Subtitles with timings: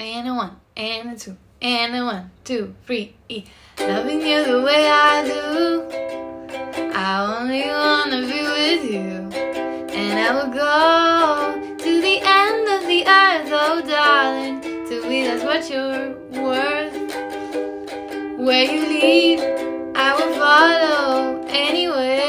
[0.00, 3.44] and a one, and a two, and a one, two, three, e.
[3.78, 5.84] Loving you the way I do.
[6.94, 9.40] I only wanna be with you.
[9.92, 14.60] And I will go to the end of the earth, oh darling.
[14.88, 16.94] To me, that's what you're worth.
[18.38, 19.40] Where you lead,
[19.94, 22.19] I will follow anywhere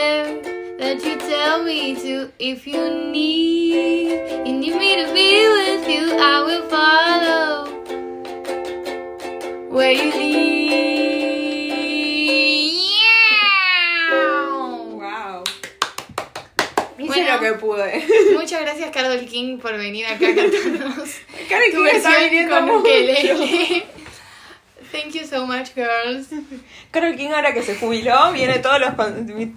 [1.02, 2.32] that you tell me to.
[2.40, 7.68] If you need, you need me to be with you, I will follow.
[9.70, 10.52] Where you lead.
[13.32, 14.20] Yeah.
[14.98, 15.44] Wow.
[16.98, 17.34] Hice Bueno.
[17.34, 18.04] lo que pude.
[18.38, 21.10] Muchas gracias, Carol King, por venir acá a cantarnos.
[21.72, 23.91] Tu King está viniendo con mucho.
[25.12, 26.28] Thank you so much, girls.
[26.90, 28.96] Carol King ahora que se jubiló, viene todos los,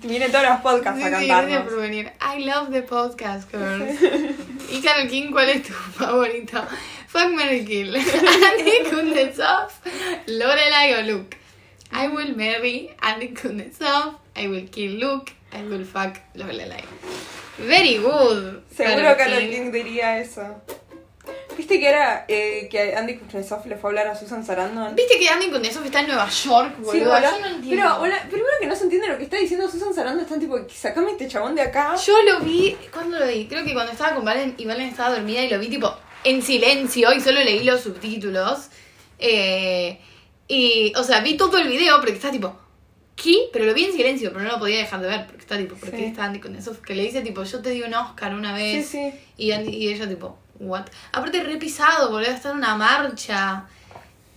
[0.01, 1.73] viene todos los podcasts Sí, a sí, gracias cantarnos.
[1.73, 2.11] por venir.
[2.21, 4.01] I love the podcast, girls.
[4.73, 6.61] Y Carol King, ¿cuál es tu favorito?
[7.07, 7.95] Fuck Mary Kill.
[7.97, 9.71] Andy Kundesov,
[10.27, 11.37] Lorelai o Luke.
[11.93, 14.17] I will marry Andy Kundesov.
[14.35, 15.33] I will kill Luke.
[15.53, 16.83] I will fuck Lorelai.
[17.59, 18.65] Very good.
[18.77, 20.43] Seguro Carol King diría eso.
[21.57, 24.95] ¿Viste que era eh, que Andy Kuznetsov le fue a hablar a Susan Sarandon?
[24.95, 26.93] ¿Viste que Andy Kundesov está en Nueva York, boludo?
[26.93, 27.21] Sí, boludo.
[27.21, 27.83] Yo no entiendo.
[27.83, 30.59] Pero, boludo, primero que no se entiende lo que está diciendo Susan Sarandon, están tipo,
[30.69, 31.95] sacame este chabón de acá.
[31.97, 33.47] Yo lo vi, ¿cuándo lo vi?
[33.47, 35.95] Creo que cuando estaba con Valen y Valen estaba dormida y lo vi tipo
[36.25, 38.69] en silencio y solo leí los subtítulos.
[39.19, 40.01] Eh,
[40.49, 42.59] y, o sea, vi todo el video porque está tipo,
[43.17, 43.49] ¿qué?
[43.53, 45.75] Pero lo vi en silencio, pero no lo podía dejar de ver porque está tipo,
[45.77, 46.05] ¿por qué Sí.
[46.05, 46.81] está Andy eso?
[46.83, 48.87] Que le dice tipo, yo te di un Oscar una vez.
[48.87, 49.19] Sí, sí.
[49.37, 50.87] Y, Andy- y ella tipo, ¿what?
[51.13, 53.65] Aparte, re pisado, boludo, está en una marcha.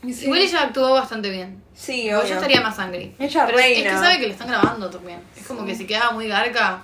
[0.03, 0.25] Sí.
[0.25, 1.61] Igual ella actuó bastante bien.
[1.75, 2.27] Sí, obvio.
[2.29, 3.15] yo estaría más angry.
[3.19, 3.89] Ella pero es- es reina.
[3.91, 5.19] que sabe que le están grabando también.
[5.35, 6.83] Es como que si quedaba muy garca.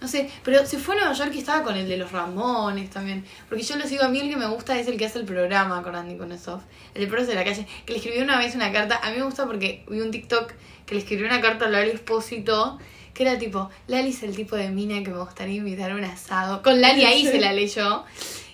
[0.00, 2.88] No sé, pero se fue a Nueva York y estaba con el de los Ramones
[2.88, 3.22] también.
[3.48, 5.26] Porque yo lo sigo a mí, el que me gusta es el que hace el
[5.26, 6.60] programa con Andy Kunesov.
[6.94, 7.66] El de Perros de la Calle.
[7.84, 8.98] Que le escribió una vez una carta.
[9.02, 10.52] A mí me gusta porque vi un TikTok
[10.86, 12.78] que le escribió una carta a Lali Espósito.
[13.14, 16.04] Que era tipo, Lali es el tipo de mina que me gustaría invitar a un
[16.04, 16.62] asado.
[16.62, 18.04] Con Lali ahí se la leyó.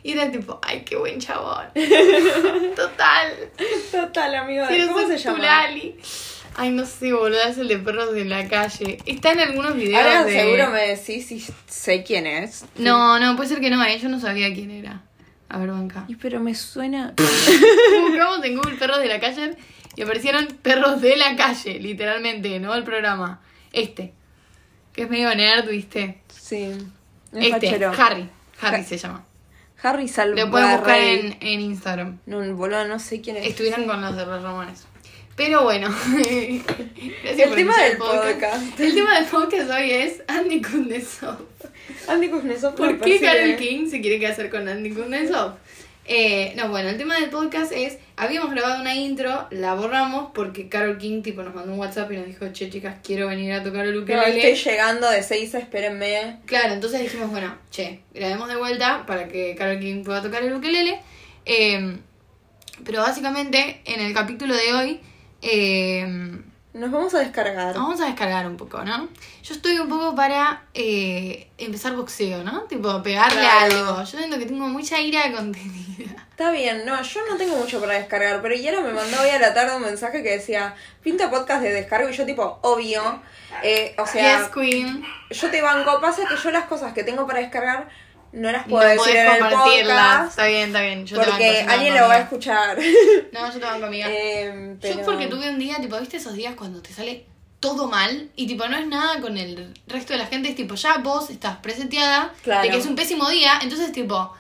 [0.02, 1.66] Y era tipo, ay, qué buen chabón.
[2.76, 3.32] Total.
[3.90, 4.64] Total, amigo.
[4.68, 5.38] Quiero ¿Cómo se llama?
[5.38, 5.96] Lali.
[6.58, 8.98] Ay, no sé, boludo, es el de perros de la calle.
[9.04, 10.32] Está en algunos videos Ahora de...
[10.32, 12.64] seguro me decís si sé quién es.
[12.76, 15.02] No, no, puede ser que no, eh, yo no sabía quién era.
[15.48, 16.06] A ver, banca.
[16.08, 17.12] Y pero me suena.
[18.08, 19.54] Buscamos en Google perros de la calle
[19.96, 23.40] y aparecieron perros de la calle, literalmente, no el programa.
[23.72, 24.14] Este.
[24.96, 26.18] Que es medio nerd, ¿viste?
[26.28, 26.64] Sí.
[27.32, 27.92] Es Este, fachero.
[27.96, 28.28] Harry.
[28.60, 29.24] Harry Ha- se llama.
[29.82, 30.44] Harry Salvarrey.
[30.46, 32.18] Lo pueden buscar en, en Instagram.
[32.26, 33.46] No, boludo, no sé quién es.
[33.46, 34.86] Estuvieron con los de los Ramones.
[35.36, 35.94] Pero bueno.
[36.16, 38.80] El tema del podcast.
[38.80, 41.36] El tema del podcast hoy es Andy Kundesov.
[42.08, 45.52] Andy Kuznetsov ¿Por qué Carol que- King se quiere casar con Andy Kundesov?
[46.08, 50.68] Eh, no, bueno, el tema del podcast es, habíamos grabado una intro, la borramos porque
[50.68, 53.62] Carol King tipo nos mandó un WhatsApp y nos dijo, che chicas, quiero venir a
[53.64, 54.50] tocar el No, ukelele.
[54.50, 56.38] estoy llegando de seis, espérenme.
[56.46, 60.54] Claro, entonces dijimos, bueno, che, grabemos de vuelta para que Carol King pueda tocar el
[60.54, 61.00] ukelele.
[61.44, 61.98] Eh,
[62.84, 65.00] pero básicamente, en el capítulo de hoy,
[65.42, 66.38] eh,
[66.76, 67.74] Nos vamos a descargar.
[67.74, 69.08] vamos a descargar un poco, ¿no?
[69.42, 72.62] Yo estoy un poco para eh, empezar boxeo, ¿no?
[72.64, 73.74] Tipo, pegarle Claro.
[73.76, 73.98] algo.
[74.04, 76.26] Yo siento que tengo mucha ira contenida.
[76.30, 79.38] Está bien, no, yo no tengo mucho para descargar, pero Yara me mandó hoy a
[79.38, 83.22] la tarde un mensaje que decía, pinta podcast de descargo y yo tipo, obvio,
[83.62, 85.02] eh, o sea, yes, Queen.
[85.30, 87.88] yo te banco, pasa que yo las cosas que tengo para descargar
[88.32, 89.96] no las puedo no decir podés en el compartirlas.
[90.06, 91.06] podcast Está bien, está bien.
[91.06, 92.78] Yo te porque banco, yo te alguien lo va a escuchar.
[93.32, 94.06] No, yo te banco, amiga.
[94.10, 97.26] Eh, pero- Yo porque tuve un día, tipo, ¿viste esos días cuando te sale
[97.60, 98.30] todo mal?
[98.36, 101.30] Y tipo, no es nada con el resto de la gente, es tipo, ya vos
[101.30, 102.62] estás preseteada Claro.
[102.62, 104.34] de que es un pésimo día, entonces tipo,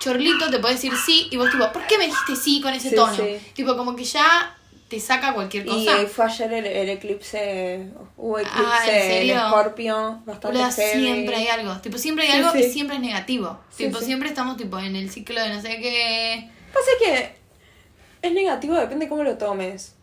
[0.00, 2.90] chorlito te puede decir sí, y vos tipo, ¿por qué me dijiste sí con ese
[2.90, 3.14] Sí, tono?
[3.14, 3.38] sí.
[3.54, 4.56] Tipo, como que ya
[4.88, 6.00] te saca cualquier Y cosa.
[6.00, 9.36] eh, fue ayer el, el eclipse, hubo eclipse Ah, ¿en en?
[9.36, 11.76] Escorpio, bastante siempre hay algo.
[11.80, 12.58] Tipo, siempre hay Sí, algo sí.
[12.60, 13.58] y siempre es negativo.
[13.70, 16.48] Sí, tipo, siempre estamos tipo en el ciclo de no sé qué.
[16.72, 17.32] Pasa que
[18.22, 19.94] es negativo, depende cómo lo tomes.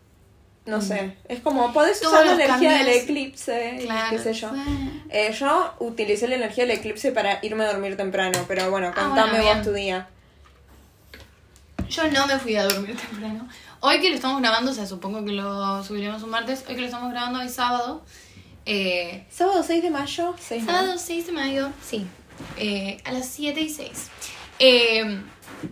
[0.66, 2.02] No sé, es como, podés Mm.
[2.02, 4.10] Todos usar la energía del eclipse, y Claro.
[4.10, 4.50] qué sé yo.
[5.10, 9.00] Eh, yo utilicé la energía del eclipse para irme a dormir temprano, pero bueno, Ah,
[9.04, 10.08] contame bueno, vos tu día.
[11.88, 13.48] Yo no me fui a dormir temprano.
[13.80, 16.64] Hoy que lo estamos grabando, o sea, supongo que lo subiremos un martes.
[16.68, 18.04] Hoy que lo estamos grabando hoy sábado.
[18.64, 20.72] Eh, Sábado 6 de mayo, 6 ¿no?
[20.72, 22.04] sábado 6 de mayo, sí.
[22.58, 24.08] Eh, a las 7 y 6.
[24.58, 25.20] Eh,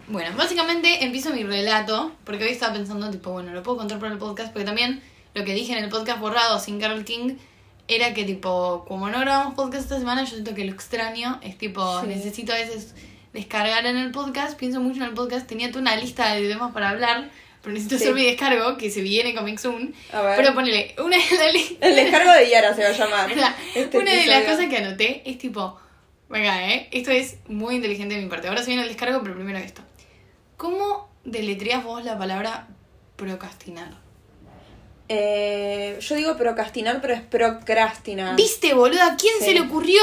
[0.09, 4.09] bueno, básicamente empiezo mi relato, porque hoy estaba pensando, tipo, bueno, lo puedo contar por
[4.13, 5.03] el podcast, porque también
[5.35, 7.37] lo que dije en el podcast borrado sin Carol King
[7.89, 11.59] era que, tipo, como no grabamos podcast esta semana, yo siento que lo extraño, es
[11.59, 12.07] tipo, Sí.
[12.07, 12.95] necesito a veces
[13.33, 16.73] descargar en el podcast, pienso mucho en el podcast, tenía toda una lista de temas
[16.73, 17.31] para hablar,
[17.65, 18.05] pero necesito Sí.
[18.05, 19.93] hacer mi descargo, que se viene coming soon.
[20.13, 20.37] A ver.
[20.37, 23.33] Pero ponele, una de las El descargo de Yara se va a llamar.
[23.75, 25.77] Este una de las cosas que anoté es tipo,
[26.29, 28.47] venga, eh, esto es muy inteligente de mi parte.
[28.49, 29.83] Ahora se viene el descargo, pero primero esto.
[30.59, 32.69] ¿Cómo deletreas vos la palabra
[33.17, 34.05] procrastinar?
[35.09, 38.37] Eh, yo digo procrastinar, pero es procrastinar.
[38.37, 39.07] ¿Viste, boluda?
[39.13, 39.47] ¿A quién Sí.
[39.47, 40.01] se le ocurrió?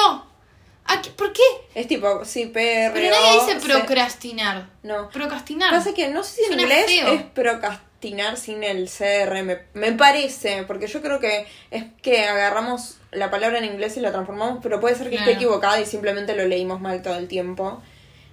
[0.86, 1.42] ¿A qué- ¿Por qué?
[1.76, 2.92] Es tipo, sí, PR.
[2.94, 4.68] Pero nadie dice procrastinar.
[4.84, 5.10] No.
[5.10, 5.72] Procrastinar.
[5.72, 7.14] Pasa que no sé si en Suena inglés feo.
[7.14, 12.98] es procrastinar sin el CR, me, me parece, porque yo creo que es que agarramos
[13.12, 15.32] la palabra en inglés y la transformamos, pero puede ser que Claro.
[15.32, 17.82] esté equivocada y simplemente lo leímos mal todo el tiempo.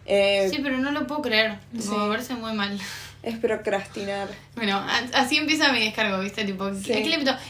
[0.07, 1.59] Eh, Sí, pero no lo puedo creer.
[1.71, 1.91] Tipo, Sí.
[2.09, 2.79] Parece muy mal.
[3.23, 4.29] Es procrastinar.
[4.57, 6.45] Bueno, así empieza mi descargo, ¿viste?
[6.45, 6.93] Tipo, Sí.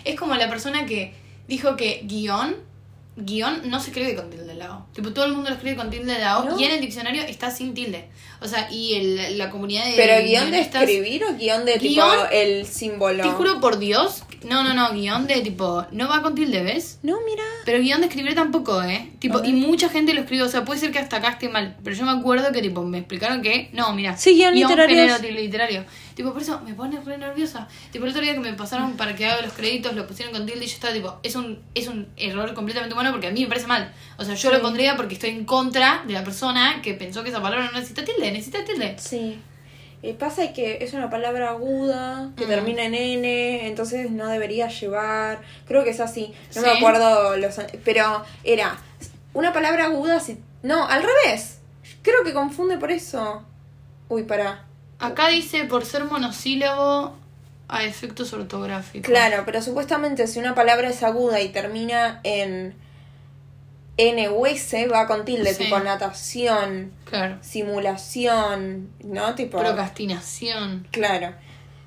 [0.05, 1.15] Es como la persona que
[1.47, 2.57] dijo que guion,
[3.19, 4.87] guion no se escribe con tilde al lado.
[4.93, 6.59] Tipo, todo el mundo lo escribe con tilde al lado ¿No?
[6.59, 8.09] y en el diccionario está sin tilde.
[8.41, 12.05] O sea, y el, la comunidad de ¿Pero guion de escribir o guion de tipo
[12.31, 13.23] el símbolo?
[13.23, 14.23] Te juro por Dios.
[14.45, 16.99] No, no, no, guion de tipo, no va con tilde, ¿ves?
[17.03, 17.43] No, mira.
[17.65, 19.11] Pero guion de escribir tampoco, ¿eh?
[19.19, 21.77] Tipo, y mucha gente lo escribe, o sea, puede ser que hasta acá esté mal,
[21.83, 25.15] pero yo me acuerdo que, tipo, me explicaron que, no, mira, Sí, guion literario género
[25.17, 25.85] es- literario.
[26.15, 27.69] Tipo, por eso me pone re nerviosa.
[27.93, 30.47] Tipo, el otro día que me pasaron para que haga los créditos, lo pusieron con
[30.47, 33.41] tilde y yo estaba, tipo, es un, es un error completamente humano porque a mí
[33.43, 33.93] me parece mal.
[34.19, 37.31] O sea, yo lo pondría porque estoy en contra de la persona que pensó que
[37.31, 38.97] esa palabra no necesita tilde, necesita tilde.
[38.99, 39.39] Sí.
[40.03, 42.49] Eh, pasa que es una palabra aguda, que Mm.
[42.49, 45.41] termina en N, entonces no debería llevar.
[45.67, 46.33] Creo que es así.
[46.55, 47.57] No me acuerdo los.
[47.85, 48.79] Pero era
[49.35, 50.39] una palabra aguda si.
[50.63, 51.59] No, al revés.
[52.03, 53.43] Creo que confunde por eso.
[54.09, 54.65] Uy, pará.
[55.01, 57.15] Acá dice por ser monosílabo
[57.69, 59.07] a efectos ortográficos.
[59.11, 62.75] Claro, pero supuestamente si una palabra es aguda y termina en
[63.99, 65.65] N o S, va con tilde, Sí.
[65.65, 67.37] tipo natación, Claro.
[67.43, 69.35] simulación, ¿no?
[69.35, 69.59] Tipo.
[69.59, 70.87] Procrastinación.
[70.91, 71.35] Claro.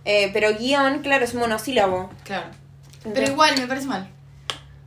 [0.05, 2.09] Eh, pero guion, claro, es monosílabo.
[2.23, 2.47] Claro.
[2.95, 4.09] Entonces- Pero igual me parece mal.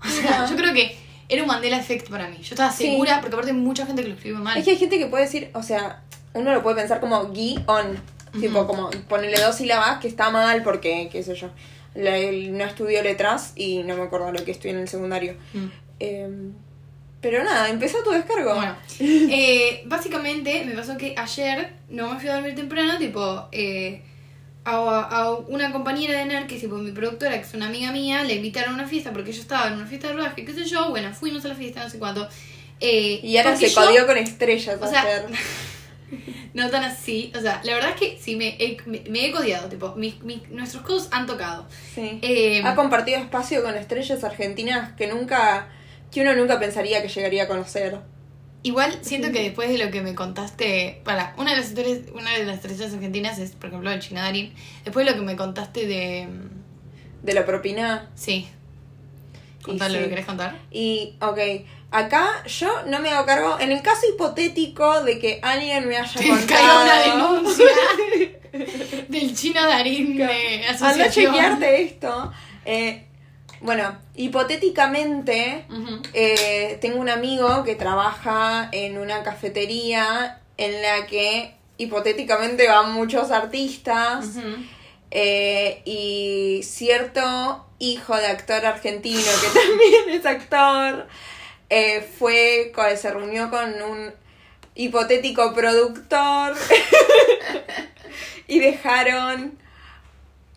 [0.05, 0.97] O sea, yo creo que
[1.29, 2.37] era un Mandela Effect para mí.
[2.43, 2.85] Yo estaba Sí.
[2.85, 4.59] segura, porque aparte hay mucha gente que lo escribe mal.
[4.59, 6.03] Es que hay gente que puede decir, o sea,
[6.35, 7.99] uno lo puede pensar como guion,
[8.41, 11.49] tipo como ponerle dos sílabas que está mal porque, qué sé yo,
[11.95, 15.37] no estudió letras y no me acuerdo lo que estudié en el secundario.
[16.01, 16.29] Eh,
[17.25, 18.55] pero nada, empezó tu descargo.
[18.55, 24.03] Bueno, eh, básicamente me pasó que ayer no me fui a dormir temprano, tipo, eh,
[24.67, 27.91] a, a una compañera de NER, que es tipo mi productora, que es una amiga
[27.93, 30.53] mía, le invitaron a una fiesta porque yo estaba en una fiesta de rodaje, qué
[30.53, 32.29] sé yo, bueno, fuimos a la fiesta, no sé cuánto.
[32.81, 35.25] Eh, y ahora se codió con estrellas O sea, ayer.
[36.55, 37.33] no tan así.
[37.37, 39.69] O sea, la verdad es que sí me he, me, me he codiado.
[39.69, 41.67] Tipo, mis, mis- nuestros codos han tocado.
[41.95, 42.19] Sí.
[42.23, 45.69] Eh, ha compartido espacio con estrellas argentinas que nunca,
[46.15, 47.99] que uno nunca pensaría que llegaría a conocer.
[48.63, 51.01] igual siento que después de lo que me contaste.
[51.05, 54.23] Para, una de las historias, una de las estrellas argentinas es, por ejemplo, el China
[54.23, 54.55] Darín.
[54.85, 56.29] Después de lo que me contaste de.
[57.23, 58.11] De la propina.
[58.15, 58.49] Sí.
[59.63, 60.01] Contalo, sí.
[60.03, 60.57] ¿lo querés contar?
[60.71, 61.39] Y, ok,
[61.91, 63.59] acá yo no me hago cargo.
[63.59, 67.35] En el caso hipotético de que alguien me haya Te caiga una contado.
[67.43, 67.67] denuncia
[69.09, 71.33] del Chino Darín de Anda a asociación.
[71.33, 72.33] chequearte esto.
[72.67, 73.07] Eh,
[73.65, 75.65] bueno, hipotéticamente,
[76.13, 83.31] eh, tengo un amigo que trabaja en una cafetería en la que hipotéticamente van muchos
[83.31, 84.37] artistas.
[85.11, 91.07] Eh, y cierto hijo de actor argentino que también es actor
[91.71, 94.13] eh, fue se reunió con un
[94.75, 96.57] hipotético productor
[98.49, 99.57] y dejaron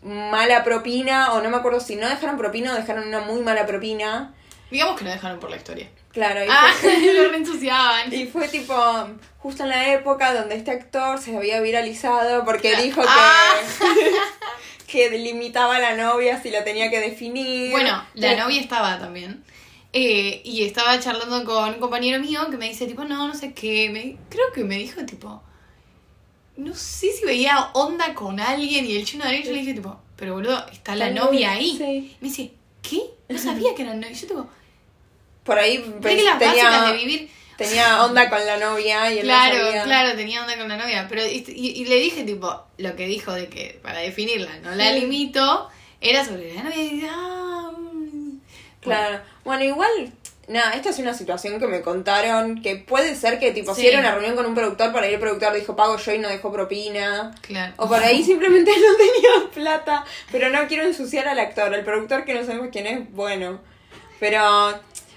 [0.02, 3.66] mala propina o no me acuerdo si no dejaron propina o dejaron una muy mala
[3.66, 4.34] propina
[4.70, 5.88] Digamos que lo dejaron por la historia.
[6.12, 8.12] claro y Ah, fue- lo reensuciaban.
[8.12, 8.74] y fue tipo
[9.38, 13.54] justo en la época donde este actor se había viralizado porque dijo que, Ah.
[14.86, 17.70] que limitaba a la novia si la tenía que definir.
[17.72, 19.42] Bueno, la novia estaba también.
[19.92, 23.54] Eh, y estaba charlando con un compañero mío que me dice, tipo, no, no sé
[23.54, 23.88] qué.
[23.90, 25.42] Me, creo que me dijo, tipo,
[26.58, 28.84] no sé si veía onda con alguien.
[28.84, 31.52] Y el chino de yo le dije, tipo, pero boludo, está la La novia novia,
[31.52, 31.70] ahí.
[31.78, 32.16] sí.
[32.20, 32.50] Me dice,
[32.82, 33.00] ¿qué?
[33.28, 34.12] No sabía que era novia.
[34.12, 34.46] Yo, tipo,
[35.44, 37.30] Por ahí pues, que las tenía, de vivir.
[37.56, 39.82] tenía onda con la novia y él no Claro, sabía.
[39.84, 41.06] claro, tenía onda con la novia.
[41.08, 44.74] Pero y, y- y le dije, tipo, lo que dijo de que para definirla no
[44.74, 45.00] la Sí.
[45.00, 45.68] limito,
[46.00, 46.82] era sobre la novia.
[46.82, 48.38] Y dije, ah, mm.
[48.80, 49.20] Claro.
[49.44, 50.12] Bueno, igual,
[50.48, 53.82] nada, esta es una situación que me contaron que puede ser que, tipo, Sí.
[53.82, 56.18] si era una reunión con un productor, por ahí el productor dijo pago yo y
[56.18, 57.34] no dejó propina.
[57.42, 57.74] Claro.
[57.76, 60.04] O por ahí simplemente no tenía plata.
[60.32, 61.72] Pero no quiero ensuciar al actor.
[61.74, 63.60] El productor que no sabemos quién es, bueno.
[64.20, 64.42] Pero,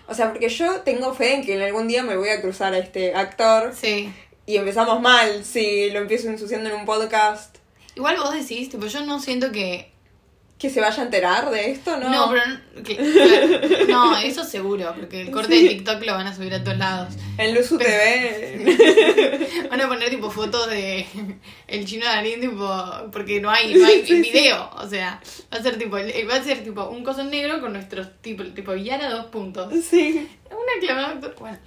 [0.08, 2.74] o sea, porque yo tengo fe en que en algún día me voy a cruzar
[2.74, 3.74] a este actor.
[3.76, 4.14] Sí.
[4.46, 7.58] y empezamos mal si lo empiezo ensuciando en un podcast.
[7.96, 9.91] Igual vos decís, tipo, yo no siento que.
[10.62, 11.98] ¿Que se vaya a enterar de esto?
[11.98, 12.44] No, No, pero.
[12.46, 16.54] no- que- claro, no, eso seguro, porque el corte de TikTok lo van a subir
[16.54, 17.16] a todos lados.
[17.40, 19.48] En Luzu TV.
[19.72, 21.06] Van a poner tipo fotos de
[21.68, 22.68] el chino Darín, tipo,
[23.12, 24.70] porque no hay, no hay video.
[24.78, 25.20] O sea,
[25.52, 28.76] va a ser tipo, va a ser tipo un coso negro con nuestros tipo, tipo
[28.76, 29.74] Yara dos puntos.
[29.84, 30.28] sí.
[30.52, 31.34] Una clavada.
[31.40, 31.58] Bueno.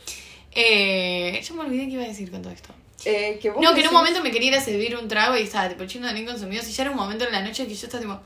[0.53, 2.69] Eh, yo me olvidé qué iba a decir con todo esto.
[3.05, 5.37] Eh, que vos No, que en un momento me quería ir a servir un trago
[5.37, 6.63] y estaba tipo el chino Darín consumido.
[6.67, 8.21] Y ya era un momento en la noche que yo estaba tipo, "¿Qui-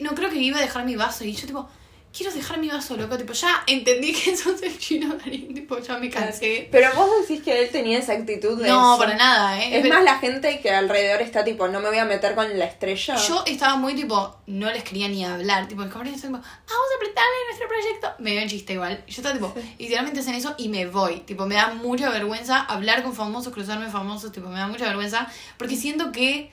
[0.00, 1.24] no creo que iba a dejar mi vaso.
[1.24, 1.68] Y yo tipo,
[2.16, 3.16] quiero dejar mi vaso, loco.
[3.18, 5.52] Tipo, ya entendí que sos el chino Darín.
[5.54, 6.68] Tipo, ya me cansé.
[6.70, 9.02] Pero vos decís que él tenía esa actitud de No, eso.
[9.02, 9.76] para nada, ¿eh?
[9.76, 12.56] Es Pero- más la gente que alrededor está tipo, no me voy a meter con
[12.58, 13.16] la estrella.
[13.16, 15.66] Yo estaba muy tipo, no les quería ni hablar.
[15.68, 18.08] Tipo, el cabrón estaba tipo, vamos a apretarle nuestro proyecto.
[18.20, 19.04] Me dio un chiste igual.
[19.06, 21.20] Yo estaba tipo, literalmente hacen eso y me voy.
[21.20, 24.30] Tipo, me da mucha vergüenza hablar con famosos, cruzarme famosos.
[24.32, 25.26] Tipo, me da mucha vergüenza.
[25.58, 26.52] Porque siento que,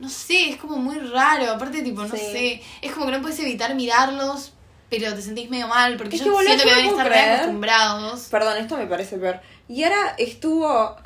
[0.00, 1.50] no sé, es como muy raro.
[1.52, 2.16] Aparte, tipo, no Sí.
[2.18, 2.62] sé.
[2.82, 4.52] Es como que no puedes evitar mirarlos,
[4.88, 5.96] pero te sentís medio mal.
[5.96, 8.28] Porque Es yo que, siento que deben estar re acostumbrados.
[8.30, 9.40] Perdón, esto me parece peor.
[9.68, 10.96] Y ahora estuvo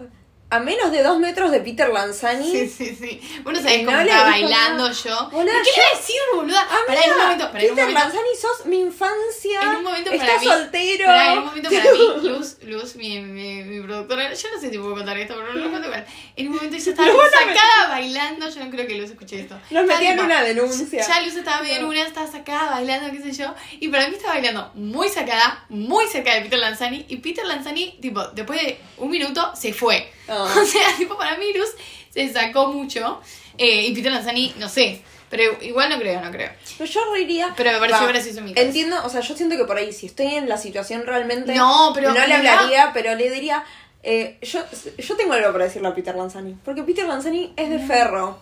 [0.51, 2.49] a menos de dos metros de Peter Lanzani.
[2.49, 3.41] Sí, sí, sí.
[3.43, 4.93] Bueno, sabés Y cómo no estaba bailando nada.
[4.93, 5.31] yo.
[5.31, 5.53] ¿Qué yo- iba
[5.93, 6.61] a decir, boluda?
[6.61, 8.01] Amiga, Pará, en un momento, pará, en un Peter momento.
[8.17, 9.61] Lanzani sos mi infancia.
[9.63, 10.47] En un momento para mí.
[10.47, 11.07] soltero.
[11.07, 11.99] Pará, en un momento para mí,
[12.29, 15.61] Luz, Luz, mi, mi, mi productora, yo no sé si puedo contar esto, pero no
[15.65, 15.89] lo cuento.
[16.37, 19.59] En un momento ella estaba sacada bailando, yo no creo que Luz escuche esto.
[19.71, 21.05] Nos metían una denuncia.
[21.07, 23.53] Ya Luz estaba medio en una, estaba sacada bailando, qué sé yo.
[23.81, 27.07] Y para mí estaba bailando muy sacada, muy cerca de Peter Lanzani.
[27.09, 30.13] Y Peter Lanzani, tipo, después de un minuto, se fue.
[30.29, 30.47] Ah.
[30.61, 31.71] O sea, tipo, para mí Luz
[32.11, 33.21] se sacó mucho.
[33.59, 35.03] Eh, y Peter Lanzani, no sé.
[35.31, 36.51] Pero igual no creo, no creo.
[36.79, 37.53] Pero yo reiría.
[37.57, 38.67] Pero me pareció gracioso mi caso.
[38.67, 41.55] Entiendo, o sea, yo siento que por ahí, si estoy en la situación realmente.
[41.55, 43.65] No, pero No le hablaría, pero le diría.
[44.03, 44.61] eh, yo,
[44.99, 46.57] yo tengo algo para decirle a Peter Lanzani.
[46.65, 48.39] Porque Peter Lanzani es de ferro.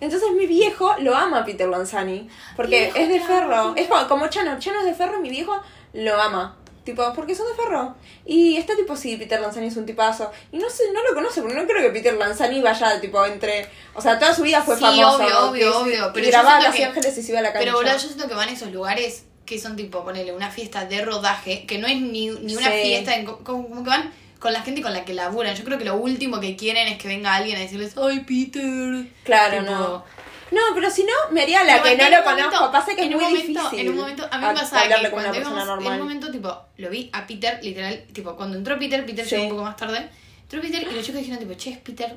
[0.00, 2.28] Entonces mi viejo lo ama a Peter Lanzani.
[2.54, 3.72] Porque Viejo, es de ferro.
[3.76, 4.58] Es como, como Chano.
[4.58, 5.58] Chano es de ferro y mi viejo
[5.94, 6.56] lo ama.
[6.84, 7.94] Tipo, porque son de ferro.
[8.26, 10.30] Y está tipo, sí, Peter Lanzani es un tipazo.
[10.52, 13.66] Y no sé, no lo conoce, porque no creo que Peter Lanzani vaya, tipo, entre.
[13.94, 15.16] O sea, toda su vida fue Sí, famoso.
[15.16, 17.64] obvio, obvio, obvio, pero y grababa Los que- Ángeles y se iba a la cancha.
[17.64, 20.84] Pero boludo, yo siento que van a esos lugares que son tipo, ponele, una fiesta
[20.84, 22.78] de rodaje, que no es ni, ni una Sí.
[22.82, 25.54] fiesta, en- como, como que van con la gente con la que laburan.
[25.56, 29.06] Yo creo que lo último que quieren es que venga alguien a decirles, ay, Peter.
[29.24, 30.04] Claro, Tipo, no.
[30.54, 32.72] No, pero si no, me haría la que no un lo momento- conozco.
[32.72, 33.80] Pasa que es en un muy momento, difícil.
[33.80, 36.90] En un momento, a mí me pasaba que cuando íbamos, en un momento, tipo, lo
[36.90, 39.30] vi a Peter, literal, tipo, cuando entró Peter, Peter Sí.
[39.32, 40.08] llegó un poco más tarde,
[40.42, 42.16] entró Peter y los chicos dijeron, tipo, che, es Peter.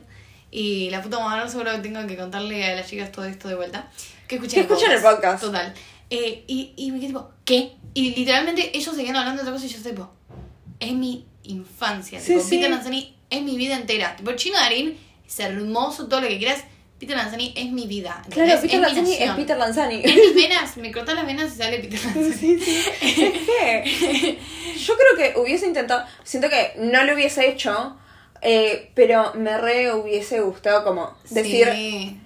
[0.51, 3.55] Y la puta madre, seguro que tengo que contarle a las chicas todo esto de
[3.55, 3.89] vuelta.
[4.27, 5.41] Que escuchen Que el podcast.
[5.43, 5.73] Total.
[6.09, 7.73] Eh, y, y me quedé tipo, ¿qué?
[7.93, 10.09] Y literalmente ellos seguían hablando de otra cosa y yo tipo,
[10.79, 12.19] es mi infancia.
[12.19, 12.55] Sí, tipo, sí.
[12.57, 14.15] Peter Lanzani es mi vida entera.
[14.15, 16.63] Tipo, chino Darín es hermoso, todo lo que quieras.
[16.99, 18.23] Peter Lanzani es mi vida.
[18.29, 18.59] Claro.
[18.61, 19.31] Peter es Lanzani es.
[19.31, 20.01] Peter Lanzani.
[20.03, 22.33] En mis venas, me cortas las venas y sale Peter Lanzani.
[22.33, 22.83] Sí, sí.
[23.01, 24.39] Es que
[24.77, 27.95] yo creo que hubiese intentado, siento que no lo hubiese hecho,
[28.41, 32.19] eh, pero me re hubiese gustado como decir, Sí.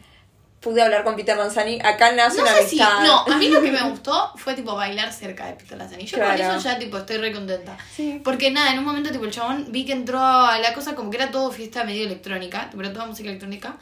[0.62, 2.80] pude hablar con Peter Lanzani, acá nace No una sé si.
[2.80, 3.04] amistad.
[3.06, 6.06] No, a mí lo que me gustó fue tipo bailar cerca de Peter Lanzani.
[6.06, 6.38] Yo Claro.
[6.48, 7.78] con eso ya tipo estoy re contenta.
[7.96, 8.22] Sí.
[8.24, 11.10] Porque nada, en un momento tipo el chabón vi que entró a la cosa como
[11.12, 13.76] que era todo fiesta medio electrónica, era toda música electrónica.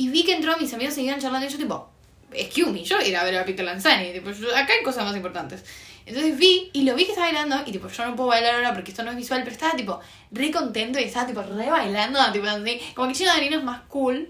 [0.00, 1.90] Y vi que entró, mis amigos seguían charlando y yo tipo,
[2.32, 4.82] excuse me, yo voy a ir a ver a Peter Lanzani, tipo, yo- acá hay
[4.82, 5.64] cosas más importantes.
[6.06, 8.72] Entonces vi y lo vi que estaba bailando y tipo, yo no puedo bailar ahora
[8.72, 10.00] porque esto no es visual, pero estaba tipo
[10.32, 13.82] re contento y estaba tipo re bailando, tipo así, como que Chino Darino es más
[13.88, 14.28] cool.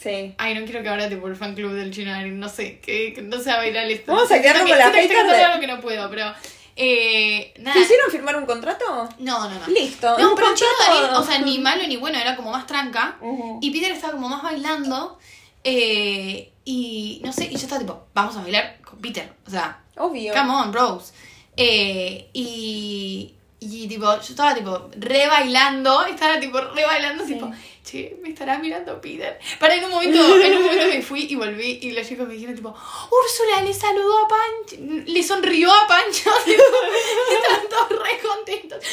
[0.00, 0.34] Sí.
[0.38, 3.12] Ay, no quiero que ahora tipo el fan club del Chino Darín, no sé, que,
[3.12, 4.12] que no sea viral esto.
[4.12, 6.32] Vamos a quedarnos que- con la estoy hater de- contando algo que no puedo, pero
[6.80, 7.74] eh, nada.
[7.74, 9.08] ¿Te hicieron firmar un contrato?
[9.18, 9.66] No, no, no.
[9.66, 10.16] Listo.
[10.18, 10.74] No, un pero contrato.
[10.86, 13.16] Darín, o sea, ni malo ni bueno, era como más tranca.
[13.60, 15.18] Y Peter estaba como más bailando.
[15.64, 19.32] eh, y no sé, y yo estaba tipo, vamos a bailar con Peter.
[19.46, 20.32] O sea, Obvio.
[20.34, 21.12] come on, bros.
[21.56, 27.50] Eh, y, y tipo, yo estaba tipo re bailando, estaba tipo re bailando, tipo,
[27.82, 29.38] che, me estará mirando Peter.
[29.58, 30.77] Para en un momento, en un momento me
[31.08, 32.68] fui y volví y los chicos me dijeron tipo,
[33.10, 38.84] Úrsula le saludó a Pancho, le sonrió a Pancho, estaban todos re contentos.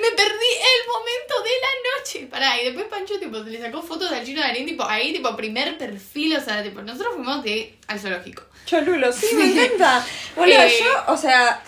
[0.00, 2.26] Me perdí el momento de la noche.
[2.30, 5.76] Pará, y después Pancho tipo le sacó fotos al chino Darín, tipo, ahí, tipo, primer
[5.78, 8.42] perfil, o sea, tipo, nosotros fuimos de al zoológico.
[8.66, 10.06] Cholulo, sí, me encanta.
[10.36, 11.62] Bueno, Eh, yo, o sea,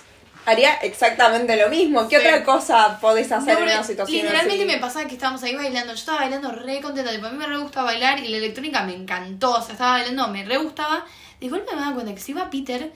[0.47, 2.09] haría exactamente lo mismo.
[2.09, 2.27] ¿Qué Sí.
[2.27, 4.73] otra cosa podés hacer No, en una situación Literalmente así?
[4.73, 5.93] me pasaba que estábamos ahí bailando.
[5.93, 7.11] Yo estaba bailando re contenta.
[7.13, 9.53] Tipo, a mí me re gustaba bailar y la electrónica me encantó.
[9.53, 11.05] O sea, estaba bailando, me re gustaba.
[11.41, 12.91] De golpe me daba cuenta que se iba Peter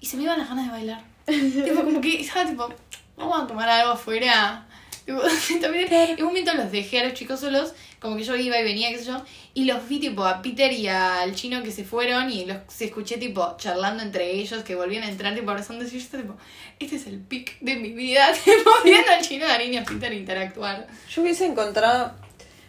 [0.00, 1.00] y se me iban las ganas de bailar.
[1.26, 2.68] tipo, como que estaba tipo,
[3.16, 4.66] vamos a tomar algo afuera.
[5.04, 5.20] Tipo,
[5.60, 8.64] también, en un momento los dejé a los chicos solos, como que yo iba y
[8.64, 9.22] venía, qué sé yo,
[9.54, 12.86] y los vi tipo a Peter y al chino que se fueron y los se
[12.86, 16.36] escuché tipo charlando entre ellos, que volvían a entrar tipo abrazando y yo estaba tipo,
[16.78, 20.12] este es el pic de mi vida, tipo viendo al chino, Darín y a Peter
[20.12, 20.86] interactuar.
[21.10, 22.14] Yo hubiese encontrado.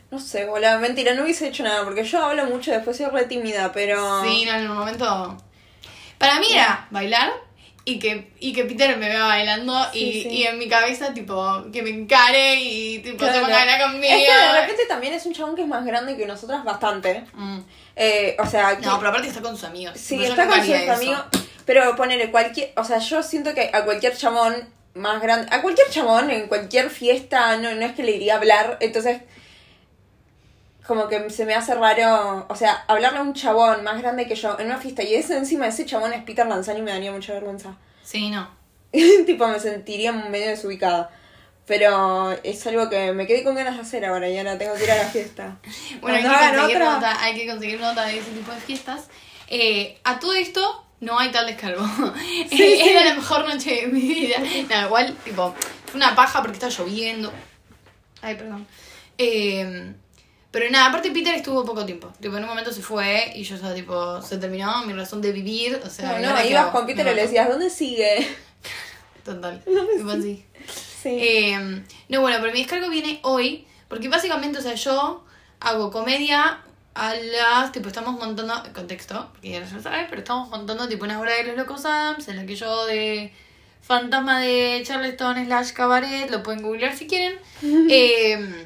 [0.09, 3.25] No sé, bola, mentira, no hubiese hecho nada, porque yo hablo mucho, después soy re
[3.25, 4.23] tímida, pero.
[4.23, 5.37] Sí, no, en un momento...
[6.17, 7.46] Para mí era bailar
[7.89, 10.29] y que, y que Peter me vea bailando Sí, y, sí.
[10.29, 13.41] y en mi cabeza tipo que me encare y tipo se Claro.
[13.45, 14.13] ponga a bailar conmigo.
[14.13, 17.23] Es que de repente también es un chabón que es más grande que nosotras bastante.
[17.33, 17.59] Mm.
[17.95, 19.97] Eh, o sea, que- No, pero aparte está con sus amigos.
[19.97, 21.19] Sí, está con sus amigos.
[21.65, 22.73] Pero ponele cualquier.
[22.75, 24.53] O sea, yo siento que a cualquier chamón
[24.93, 25.47] más grande.
[25.55, 28.77] A cualquier chamón en cualquier fiesta, no, no es que le iría a hablar.
[28.81, 29.21] Entonces.
[30.87, 32.45] Como que se me hace raro.
[32.49, 35.03] O sea, hablarle a un chabón más grande que yo en una fiesta.
[35.03, 37.75] Y ese encima ese chabón es Peter Lanzani me daría mucha vergüenza.
[38.03, 38.47] Sí, no.
[39.25, 41.09] tipo, me sentiría medio desubicada.
[41.65, 44.29] Pero es algo que me quedé con ganas de hacer ahora.
[44.29, 45.57] Y ahora tengo que ir a la fiesta.
[46.01, 49.07] Bueno, hay que, conseguir otra- nota, hay que conseguir nota de ese tipo de fiestas.
[49.49, 51.85] Eh, a todo esto, no hay tal descargo.
[52.49, 52.89] Sí, Eh, sí.
[52.89, 54.37] Era la mejor noche de mi vida.
[54.69, 55.53] No, igual, tipo,
[55.87, 57.33] fue una paja porque estaba lloviendo.
[58.21, 58.65] Ay, perdón.
[59.17, 59.93] Eh,
[60.57, 62.11] pero nada, aparte Peter estuvo poco tiempo.
[62.19, 65.31] Tipo, en un momento se fue y yo estaba tipo, se terminó mi razón de
[65.31, 65.79] vivir.
[65.85, 66.71] O sea, No, ¿y no, ibas hago?
[66.71, 68.27] con Peter y le decías, ¿dónde sigue?
[69.23, 69.61] Total.
[69.67, 70.43] ¿Dónde Tipo así.
[71.03, 71.09] Sí.
[71.11, 75.23] Eh, no, bueno, pero mi descargo viene hoy, porque básicamente, o sea, yo
[75.59, 76.61] hago comedia
[76.95, 81.19] a las, tipo, estamos montando, contexto, porque ya lo sabes, pero estamos montando tipo una
[81.19, 83.31] obra de los locos Adams, en la que yo de
[83.83, 87.37] fantasma de Charleston slash cabaret, lo pueden googlear si quieren.
[87.91, 88.65] Eh,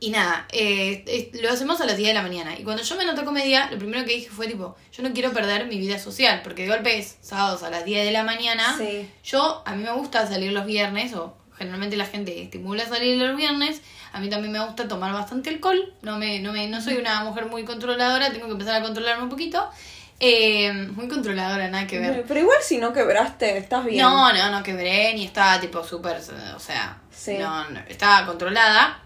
[0.00, 2.58] y nada, eh, eh, lo hacemos a las 10 de la mañana.
[2.58, 5.32] Y cuando yo me anoté comedia, lo primero que dije fue tipo, yo no quiero
[5.32, 8.76] perder mi vida social, porque de golpe es sábados a las 10 de la mañana.
[8.78, 9.08] Sí.
[9.24, 13.36] Yo, a mí me gusta salir los viernes, o generalmente la gente estimula salir los
[13.36, 13.80] viernes.
[14.12, 15.92] A mí también me gusta tomar bastante alcohol.
[16.02, 19.24] No me, no me, no soy una mujer muy controladora, tengo que empezar a controlarme
[19.24, 19.68] un poquito.
[20.20, 22.24] Eh, muy controladora, nada que ver.
[22.26, 24.00] Pero igual si no quebraste, estás bien.
[24.02, 26.16] No, no, no quebré, ni estaba tipo súper,
[26.56, 27.36] o sea, Sí.
[27.38, 29.02] no, no, estaba controlada.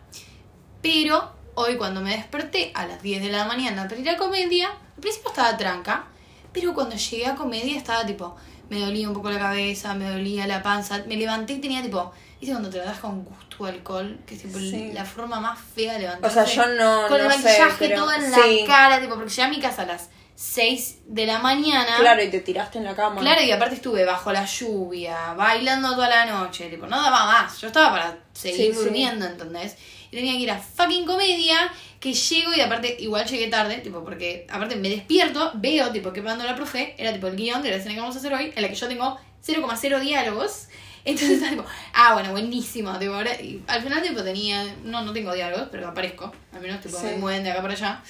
[0.83, 4.68] Pero hoy cuando me desperté a las 10 de la mañana para ir a comedia,
[4.68, 6.05] al principio estaba tranca,
[6.53, 8.37] pero cuando llegué a comedia estaba tipo,
[8.68, 12.12] me dolía un poco la cabeza, me dolía la panza, me levanté y tenía tipo,
[12.40, 14.18] ¿viste cuando te levantás con gusto alcohol?
[14.27, 14.90] Que es tipo Sí.
[14.92, 16.47] la forma más fea de O levantarse.
[16.47, 17.97] sea, yo no, Con no el sé, maquillaje pero...
[17.97, 21.27] todo en sí, la cara, tipo, porque llegué a mi casa a las 6 de
[21.27, 21.97] la mañana.
[21.99, 23.21] Claro, y te tiraste en la cama.
[23.21, 27.61] Claro, y aparte estuve bajo la lluvia, bailando toda la noche, tipo, no daba más.
[27.61, 28.81] Yo estaba para seguir sí.
[28.83, 29.77] durmiendo, ¿entendés?
[30.12, 31.57] Y tenía que ir a fucking comedia,
[31.98, 36.22] que llego y aparte, igual llegué tarde, tipo, porque aparte me despierto, veo, tipo, que
[36.22, 38.53] mando la profe, era tipo el guion de la escena que vamos a hacer hoy,
[38.55, 40.68] en la que yo tengo 0,0 diálogos.
[41.05, 42.96] Entonces estaba tipo, ah, bueno, buenísimo.
[42.98, 46.81] Tipo, ahora, y al final, tipo, tenía, no, no tengo diálogos, pero aparezco, al menos,
[46.81, 47.07] tipo, Sí.
[47.07, 48.03] me mueven de acá para allá.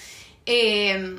[0.45, 1.17] Eh,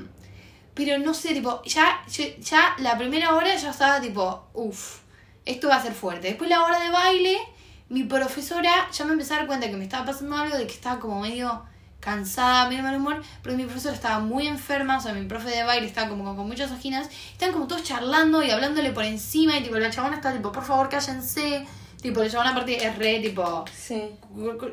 [0.74, 5.00] pero no sé, tipo, ya, ya, ya la primera hora ya estaba tipo, uff,
[5.46, 6.28] esto va a ser fuerte.
[6.30, 7.38] Después la hora de baile,
[7.89, 10.74] mi profesora ya me empezó a dar cuenta que me estaba pasando algo de que
[10.74, 11.63] estaba como medio
[12.00, 15.63] cansada, medio mal humor, porque mi profesora estaba muy enferma, o sea, mi profe de
[15.63, 19.63] baile estaba como con muchas ojinas, estaban como todos charlando y hablándole por encima, y
[19.63, 21.65] tipo, la chabona estaba tipo, por favor, cállense,
[22.02, 24.04] tipo, la chabona aparte es re, tipo, Sí.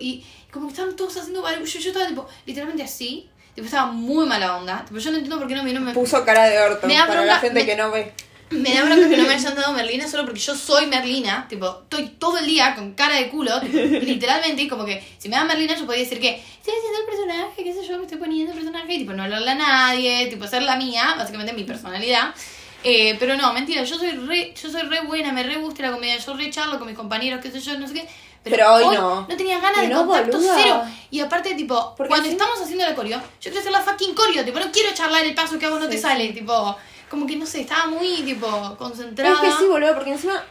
[0.01, 4.27] y como que estaban todos haciendo barullo, yo estaba tipo, literalmente así, tipo, estaba muy
[4.27, 6.59] mala onda, tipo, yo no entiendo por qué no me, no me Puso cara de
[6.59, 8.13] orto Me para la gente me- que no ve.
[8.51, 11.47] Me da bronca que no me hayan dado Merlina solo porque yo soy Merlina.
[11.49, 14.63] Tipo, estoy todo el día con cara de culo, tipo, literalmente.
[14.63, 17.65] Y como que si me dan Merlina, yo podía decir que estoy haciendo el personaje,
[17.65, 18.95] qué sé yo, me estoy poniendo el personaje.
[18.95, 22.35] Y tipo, no hablarle a nadie, tipo, ser la mía, básicamente mi personalidad.
[22.83, 25.93] Eh, pero no, mentira, yo soy re, yo soy re buena, me re gusta la
[25.93, 28.09] comedia, yo re charlo con mis compañeros, qué sé yo, no sé qué.
[28.43, 29.27] Pero hoy no.
[29.29, 30.57] No tenía ganas de no, contacto boluda.
[30.63, 30.83] cero.
[31.11, 34.43] Y aparte, tipo, cuando así- estamos haciendo la coreo, yo quiero hacer la fucking coreo,
[34.47, 36.75] tipo, no quiero charlar el paso que hago no te sale, tipo,
[37.11, 39.35] como que no sé, estaba muy, tipo, concentrada.
[39.35, 40.43] Es que sí, boludo, porque encima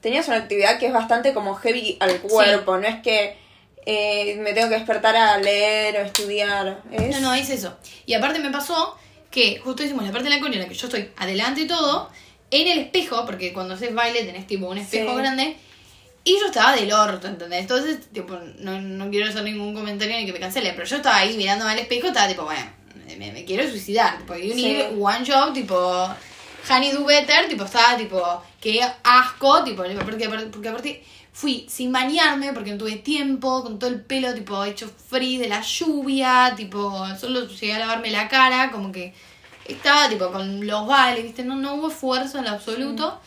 [0.00, 2.78] tenías una actividad que es bastante como heavy al cuerpo.
[2.78, 3.36] No es que
[3.86, 6.82] eh, me tengo que despertar a leer o estudiar.
[6.90, 7.10] Es...
[7.10, 7.76] No, no, es eso.
[8.06, 8.96] Y aparte me pasó
[9.30, 11.66] que justo hicimos la parte de la coreo en la que yo estoy adelante y
[11.66, 12.10] todo,
[12.50, 15.16] en el espejo, porque cuando haces baile tenés tipo un espejo Sí.
[15.18, 15.56] grande,
[16.22, 17.60] y yo estaba del orto, ¿entendés?
[17.60, 21.16] Entonces, tipo, no, no quiero hacer ningún comentario ni que me cancele, pero yo estaba
[21.16, 22.64] ahí mirándome al espejo, estaba tipo, bueno,
[23.04, 24.62] me, me quiero suicidar, tipo, you Sí.
[24.62, 25.76] need one job, tipo,
[26.68, 32.52] Honey do better, tipo, estaba tipo, qué asco, tipo, porque, porque aparte fui sin bañarme
[32.52, 37.04] porque no tuve tiempo, con todo el pelo tipo hecho frizz de la lluvia, tipo,
[37.20, 39.12] solo llegué a lavarme la cara, como que
[39.66, 43.20] estaba tipo con los vales, viste, no, no hubo esfuerzo en lo absoluto.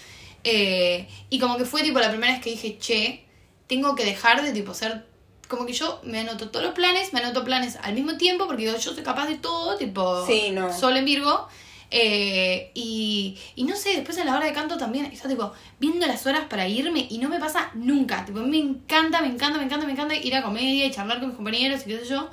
[0.44, 3.26] Eh, y como que fue tipo la primera vez que dije, che,
[3.68, 5.06] tengo que dejar de tipo ser
[5.48, 8.64] como que yo me anoto todos los planes, me anoto planes al mismo tiempo porque
[8.66, 10.72] yo soy capaz de todo, tipo Sí, no.
[10.74, 11.48] sol en Virgo.
[11.90, 16.06] eh, y, y no sé, después a la hora de canto también está tipo viendo
[16.06, 18.26] las horas para irme y no me pasa nunca.
[18.26, 21.30] Tipo, me encanta, me encanta, me encanta, me encanta ir a comedia y charlar con
[21.30, 22.30] mis compañeros y qué sé yo.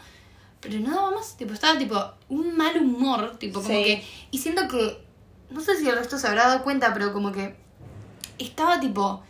[0.60, 3.84] Pero nada más, tipo, estaba tipo un mal humor, tipo, como Sí.
[3.84, 4.04] que.
[4.32, 5.04] Y siento que.
[5.50, 7.54] No sé si el resto se habrá dado cuenta, pero como que.
[8.38, 9.22] Estaba tipo.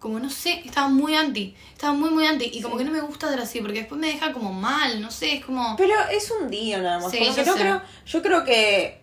[0.00, 1.54] Como no sé, estaba muy anti.
[1.72, 2.50] Estaba muy, muy anti.
[2.52, 5.12] Y como que no me gusta ser así, porque después me deja como mal, no
[5.12, 5.76] sé, es como.
[5.76, 7.12] Pero es un día nada más.
[7.12, 7.60] Sí, como que yo no sé.
[7.60, 9.00] creo, yo creo que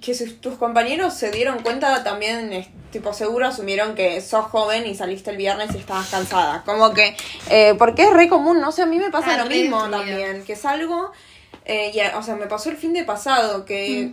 [0.00, 4.94] que si tus compañeros se dieron cuenta también, tipo seguro asumieron que sos joven y
[4.94, 6.62] saliste el viernes y estabas cansada.
[6.64, 7.14] Como que,
[7.50, 10.44] eh, porque es re común, no sé, a mí me pasa Ah, lo mismo también,
[10.44, 11.12] que salgo,
[11.64, 14.12] eh, y, o sea, me pasó el fin de pasado, que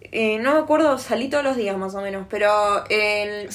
[0.00, 3.50] eh, no me acuerdo, salí todos los días más o menos, pero el,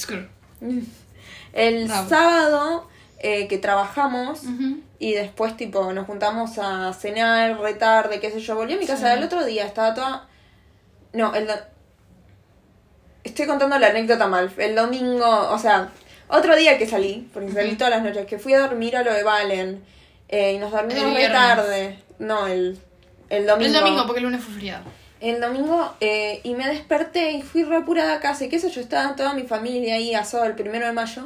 [1.57, 2.87] el sábado
[3.19, 4.41] eh, que trabajamos,
[4.99, 8.55] y después, tipo, nos juntamos a cenar re tarde, qué sé yo.
[8.55, 9.17] Volví a mi casa Sí.
[9.17, 10.27] el otro día, estaba toda.
[11.13, 11.47] No, el.
[11.47, 11.53] do-
[13.23, 14.51] Estoy contando la anécdota mal.
[14.57, 15.89] El domingo, o sea,
[16.29, 19.13] otro día que salí, porque salí todas las noches, que fui a dormir a lo
[19.13, 19.83] de Valen.
[20.29, 21.31] eh, y nos dormimos viernes.
[21.31, 21.99] tarde.
[22.19, 22.79] No, el.
[23.29, 23.67] El domingo.
[23.67, 24.83] El domingo, porque el lunes fue feriado.
[25.19, 28.45] El domingo, eh, y me desperté y fui re apurada a casa.
[28.45, 31.23] Y qué sé yo, estaba toda mi familia ahí, asado el primero de mayo.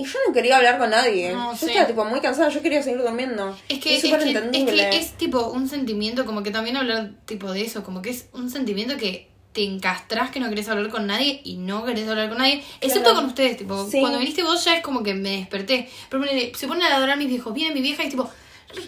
[0.00, 1.32] Y yo no quería hablar con nadie.
[1.32, 1.66] No, yo sí.
[1.66, 3.56] estaba tipo muy cansada, yo quería seguir durmiendo.
[3.68, 4.90] Es que, es, que, es entendible.
[4.90, 8.28] que es tipo un sentimiento, como que también hablar tipo de eso, como que es
[8.32, 12.28] un sentimiento que te encastrás que no querés hablar con nadie y no querés hablar
[12.28, 13.16] con nadie, excepto Claro.
[13.16, 14.00] con ustedes, tipo, Sí.
[14.00, 15.88] cuando viniste vos ya es como que me desperté.
[16.08, 18.30] Pero ponele, se ponen a ladrar mis viejos, viene mi vieja y es tipo,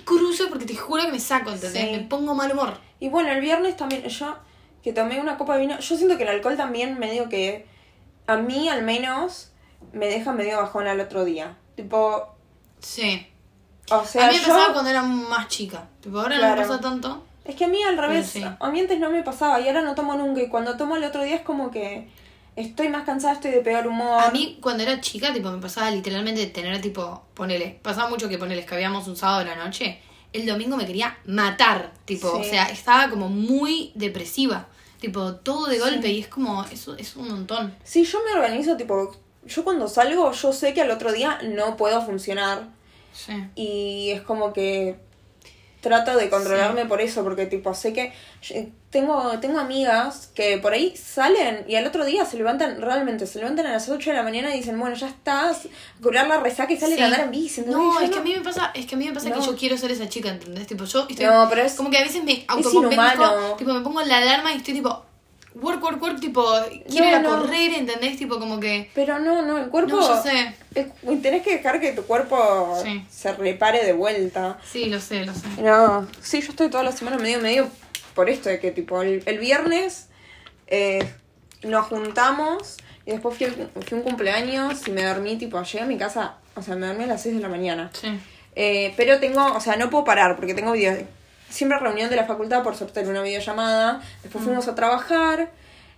[0.05, 1.83] cruzo porque te juro que me saco, ¿entendés?
[1.85, 1.91] Sí.
[1.91, 2.79] Me pongo mal humor.
[3.01, 4.37] Y bueno, el viernes también, yo
[4.83, 7.67] que tomé una copa de vino, yo siento que el alcohol también medio que,
[8.27, 9.51] a mí al menos,
[9.93, 11.57] me deja medio bajón al otro día.
[11.77, 12.29] Tipo,
[12.81, 13.27] Sí.
[13.91, 14.49] o sea, a mí me yo...
[14.49, 17.25] pasaba cuando era más chica, tipo, ahora no me pasa tanto.
[17.45, 18.45] Es que a mí al revés, sí.
[18.45, 20.41] a mí antes no me pasaba y ahora no tomo nunca.
[20.43, 22.09] Y cuando tomo el otro día es como que
[22.55, 24.23] estoy más cansada, estoy de peor humor.
[24.23, 28.29] A mí cuando era chica, tipo, me pasaba literalmente de tener, tipo, ponele, pasaba mucho
[28.29, 30.01] que ponele, que habíamos un sábado de la noche,
[30.33, 32.41] el domingo me quería matar, tipo, Sí.
[32.41, 34.69] o sea, estaba como muy depresiva,
[35.01, 35.81] tipo, todo de Sí.
[35.81, 37.75] golpe y es como, eso es un montón.
[37.83, 41.77] Sí, yo me organizo, tipo, yo cuando salgo, yo sé que al otro día no
[41.77, 42.69] puedo funcionar.
[43.13, 43.33] Sí.
[43.55, 44.97] Y es como que
[45.81, 48.13] trato de controlarme por eso, porque tipo, sé que
[48.91, 53.41] tengo, tengo amigas que por ahí salen y al otro día se levantan, realmente, se
[53.41, 55.63] levantan a las 8 de la mañana y dicen, bueno, ya estás,
[56.01, 57.03] curar la resaca y salen Sí.
[57.03, 57.63] a andar en bici.
[57.67, 59.45] No, es que a mí me pasa, es que a mí me pasa que No.
[59.45, 60.69] yo quiero ser esa chica, ¿entendés?
[60.69, 63.57] Tipo, yo estoy No, pero es- como que a veces me inhumano.
[63.57, 65.05] tipo, me pongo la alarma y estoy tipo
[65.55, 66.45] work work work, tipo,
[66.89, 67.29] quiero No, ir a no.
[67.41, 68.17] correr, ¿entendés?
[68.17, 69.97] Tipo como que Pero no, no, el cuerpo...
[69.97, 70.55] No, yo sé.
[70.75, 73.05] el- tenés que dejar que tu cuerpo Sí.
[73.11, 74.59] se repare de vuelta.
[74.65, 75.47] Sí, lo sé, lo sé.
[75.61, 77.69] No, sí, yo estoy toda la semana medio medio
[78.15, 80.09] por esto de que tipo el, el viernes
[80.69, 81.07] eh,
[81.63, 85.99] nos juntamos y después fui, fui un cumpleaños y me dormí tipo, llegué a mi
[85.99, 87.91] casa, o sea, me dormí a las 6 de la mañana.
[87.93, 88.09] Sí.
[88.55, 90.99] Eh, pero tengo, o sea, no puedo parar porque tengo video,
[91.53, 95.51] siempre reunión de la facultad por sortear una videollamada, después fuimos a trabajar,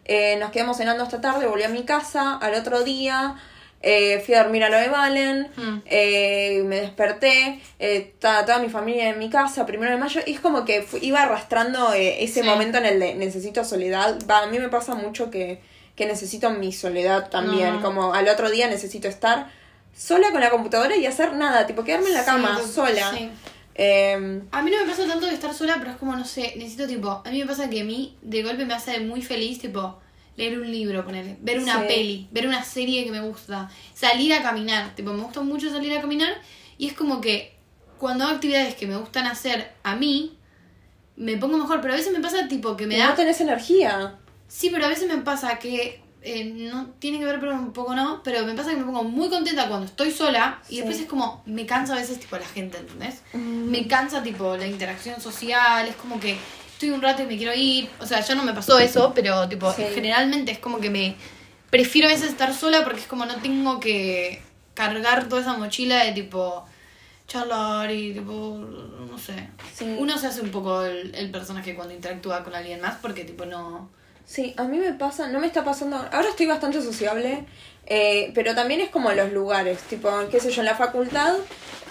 [0.05, 3.37] eh, nos quedamos cenando hasta tarde, volví a mi casa, al otro día
[3.87, 5.83] eh, fui a dormir a lo de Valen, Mm.
[5.85, 10.33] eh, me desperté, eh, estaba toda mi familia en mi casa, primero de mayo, y
[10.33, 12.47] es como que iba arrastrando eh, ese Sí.
[12.47, 14.19] momento en el de necesito soledad.
[14.31, 15.61] Va, a mí me pasa mucho que,
[15.97, 17.83] que necesito mi soledad también, No.
[17.83, 19.49] como al otro día necesito estar
[19.95, 23.11] sola con la computadora y hacer nada, tipo quedarme en la cama sola.
[23.15, 23.31] sí.
[23.75, 26.55] Eh, A mí no me pasa tanto de estar sola, pero es como, no sé,
[26.57, 29.59] necesito tipo, a mí me pasa que a mí de golpe me hace muy feliz,
[29.59, 29.99] tipo,
[30.37, 31.87] leer un libro, ponerle, ver una Sí.
[31.89, 35.97] peli, ver una serie que me gusta, salir a caminar, tipo, me gusta mucho salir
[35.97, 36.35] a caminar
[36.79, 37.55] y es como que
[37.99, 40.37] cuando hago actividades que me gustan hacer a mí,
[41.17, 43.09] me pongo mejor, pero a veces me pasa tipo que me y da...
[43.11, 44.17] no tenés energía.
[44.49, 47.95] Sí, pero a veces me pasa que eh, no tiene que ver, pero un poco
[47.95, 50.77] no, pero me pasa que me pongo muy contenta cuando estoy sola y Sí.
[50.79, 53.23] después es como, me cansa a veces tipo la gente, ¿entendés?
[53.35, 53.71] Mm.
[53.71, 56.37] Me cansa tipo la interacción social, es como que
[56.73, 59.49] estoy un rato y me quiero ir, o sea, ya no me pasó eso, pero
[59.49, 59.85] tipo, Sí.
[59.95, 61.15] generalmente es como que me
[61.71, 64.41] prefiero a veces estar sola porque es como no tengo que
[64.75, 66.65] cargar toda esa mochila de tipo
[67.27, 68.59] charlar y tipo,
[69.11, 69.49] no sé.
[69.75, 69.95] Sí.
[69.99, 73.45] Uno se hace un poco el, el personaje cuando interactúa con alguien más porque tipo
[73.47, 73.91] no...
[74.27, 75.97] Sí, a mí me pasa, no me está pasando.
[75.97, 77.45] Ahora estoy bastante sociable,
[77.87, 81.35] eh, pero también es como los lugares, tipo, qué sé yo, en la facultad,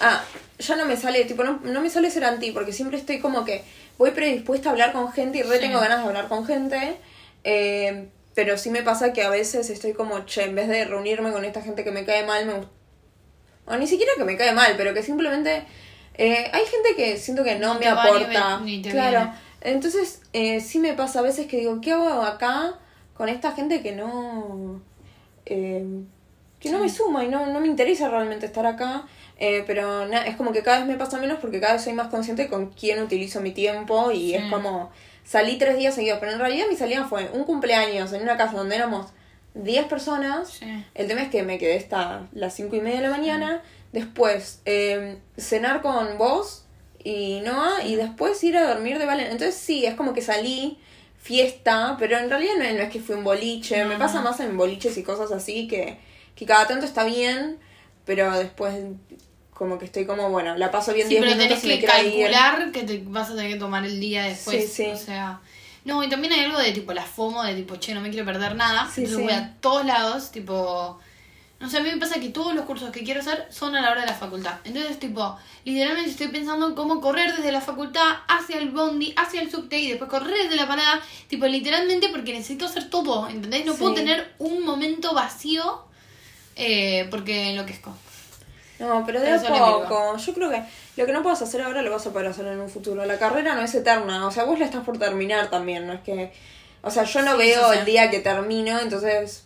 [0.01, 0.23] ah,
[0.59, 3.45] ya no me sale, tipo, no, no me sale ser anti, porque siempre estoy como
[3.45, 3.63] que
[3.97, 5.61] voy predispuesta a hablar con gente y re Sí.
[5.61, 6.95] tengo ganas de hablar con gente,
[7.43, 11.31] eh, pero sí me pasa que a veces estoy como, che, en vez de reunirme
[11.31, 12.53] con esta gente que me cae mal, me,
[13.65, 15.63] O ni siquiera que me cae mal, pero que simplemente...
[16.15, 18.59] eh, hay gente que siento que no, me aporta.
[18.89, 19.33] claro.
[19.63, 22.75] Entonces, eh, sí me pasa a veces que digo, ¿qué hago acá
[23.15, 24.81] con esta gente que no...
[25.45, 25.85] eh,
[26.59, 29.05] que no me suma y no, no me interesa realmente estar acá?
[29.37, 31.93] Eh, pero na- es como que cada vez me pasa menos porque cada vez soy
[31.93, 34.35] más consciente con quién utilizo mi tiempo y Sí.
[34.35, 34.91] es como
[35.25, 38.55] salí tres días seguidos, pero en realidad mi salida fue un cumpleaños en una casa
[38.57, 39.07] donde éramos
[39.55, 40.49] 10 personas.
[40.49, 40.85] Sí.
[40.95, 43.61] El tema es que me quedé hasta las cinco y media de la mañana.
[43.91, 46.62] Después, eh, cenar con vos
[47.03, 47.83] y Noah.
[47.85, 49.27] Y después ir a dormir de Valen.
[49.31, 50.77] Entonces, sí, es como que salí,
[51.21, 51.95] fiesta.
[51.99, 53.83] Pero en realidad no, no es que fui un boliche.
[53.85, 53.99] Me No.
[53.99, 55.97] pasa más en boliches y cosas así que,
[56.35, 57.57] que cada tanto está bien.
[58.05, 58.73] Pero después,
[59.53, 61.85] como que estoy como, bueno, la paso bien Sí, 10 pero minutos tenés y que
[61.85, 61.89] ir.
[61.89, 64.71] calcular que te vas a tener que tomar el día después.
[64.73, 64.91] Sí, sí.
[64.91, 65.39] O sea.
[65.85, 68.25] No, y también hay algo de tipo la FOMO, de tipo, che, no me quiero
[68.25, 68.89] perder nada.
[68.93, 70.97] Sí, entonces voy a todos lados, tipo.
[71.63, 73.81] No sé, a mí me pasa que todos los cursos que quiero hacer son a
[73.81, 74.55] la hora de la facultad.
[74.65, 79.39] Entonces, tipo, literalmente estoy pensando en cómo correr desde la facultad hacia el bondi, hacia
[79.39, 80.99] el subte y después correr desde la parada.
[81.29, 83.65] Tipo, literalmente porque necesito hacer todo, ¿entendés?
[83.65, 85.85] No puedo tener un momento vacío
[86.57, 87.95] eh, porque enloquezco.
[88.79, 90.17] No, pero de Pero a poco.
[90.17, 90.63] Yo creo que
[90.97, 93.05] lo que no puedas hacer ahora lo vas a poder hacer en un futuro.
[93.05, 94.27] La carrera no es eterna.
[94.27, 95.87] O sea, vos la estás por terminar también.
[95.87, 96.33] No es que.
[96.81, 99.45] O sea, yo no Sí, veo el día que termino, entonces.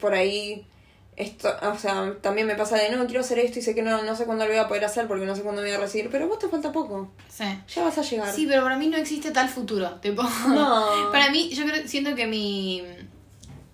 [0.00, 0.66] Por ahí.
[1.14, 4.02] Esto, o sea, también me pasa de no, quiero hacer esto y sé que no,
[4.02, 5.80] no sé cuándo lo voy a poder hacer porque no sé cuándo me voy a
[5.80, 6.08] recibir.
[6.10, 7.10] Pero vos te falta poco.
[7.28, 7.44] Sí.
[7.74, 8.32] Ya vas a llegar.
[8.34, 9.90] Sí, pero para mí no existe tal futuro.
[10.00, 11.10] Tipo, No.
[11.12, 12.82] para mí, yo creo, siento que mi,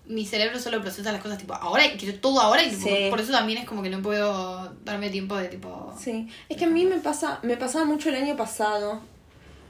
[0.05, 3.07] mi cerebro solo procesa las cosas tipo ahora y quiero todo ahora y tipo, Sí.
[3.09, 5.93] por eso también es como que no puedo darme tiempo de tipo.
[5.97, 8.99] Sí, es que a mí me pasa, me pasaba mucho el año pasado.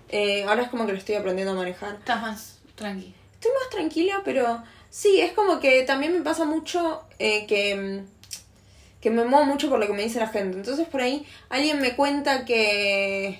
[0.10, 1.96] Eh, ahora es como que lo estoy aprendiendo a manejar.
[2.00, 3.14] Estás más tranqui.
[3.36, 8.06] Estoy más tranquila, pero sí, es como que también me pasa mucho eh, que, mm,
[9.02, 10.58] que me muevo mucho por lo que me dice la gente.
[10.58, 13.40] Entonces por ahí alguien me cuenta que,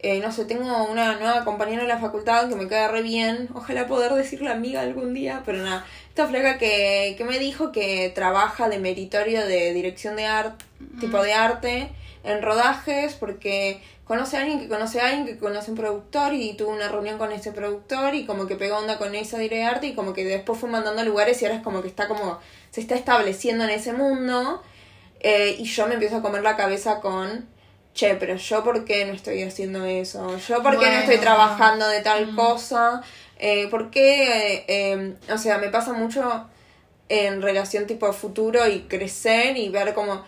[0.00, 3.48] eh, no sé, tengo una nueva compañera en la facultad que me cae re bien.
[3.54, 5.86] Ojalá poder decirle amiga algún día, pero nada.
[6.08, 10.64] Esta flaca que, que me dijo que trabaja de meritorio de dirección de arte,
[11.00, 11.90] tipo de arte,
[12.24, 16.32] en rodajes, porque conoce a alguien que conoce a alguien que conoce a un productor
[16.32, 19.62] y tuvo una reunión con ese productor y como que pegó onda con esa de
[19.62, 22.08] arte y como que después fue mandando a lugares y ahora es como que está
[22.08, 22.38] como,
[22.70, 24.62] se está estableciendo en ese mundo.
[25.20, 27.46] Eh, y yo me empiezo a comer la cabeza con,
[27.92, 31.86] che, pero yo por qué no estoy haciendo eso, yo por qué no estoy trabajando
[31.88, 32.36] de tal Mm.
[32.36, 33.02] cosa,
[33.38, 36.48] eh, por qué, eh, eh, o sea, me pasa mucho
[37.08, 40.24] en relación tipo futuro y crecer y ver como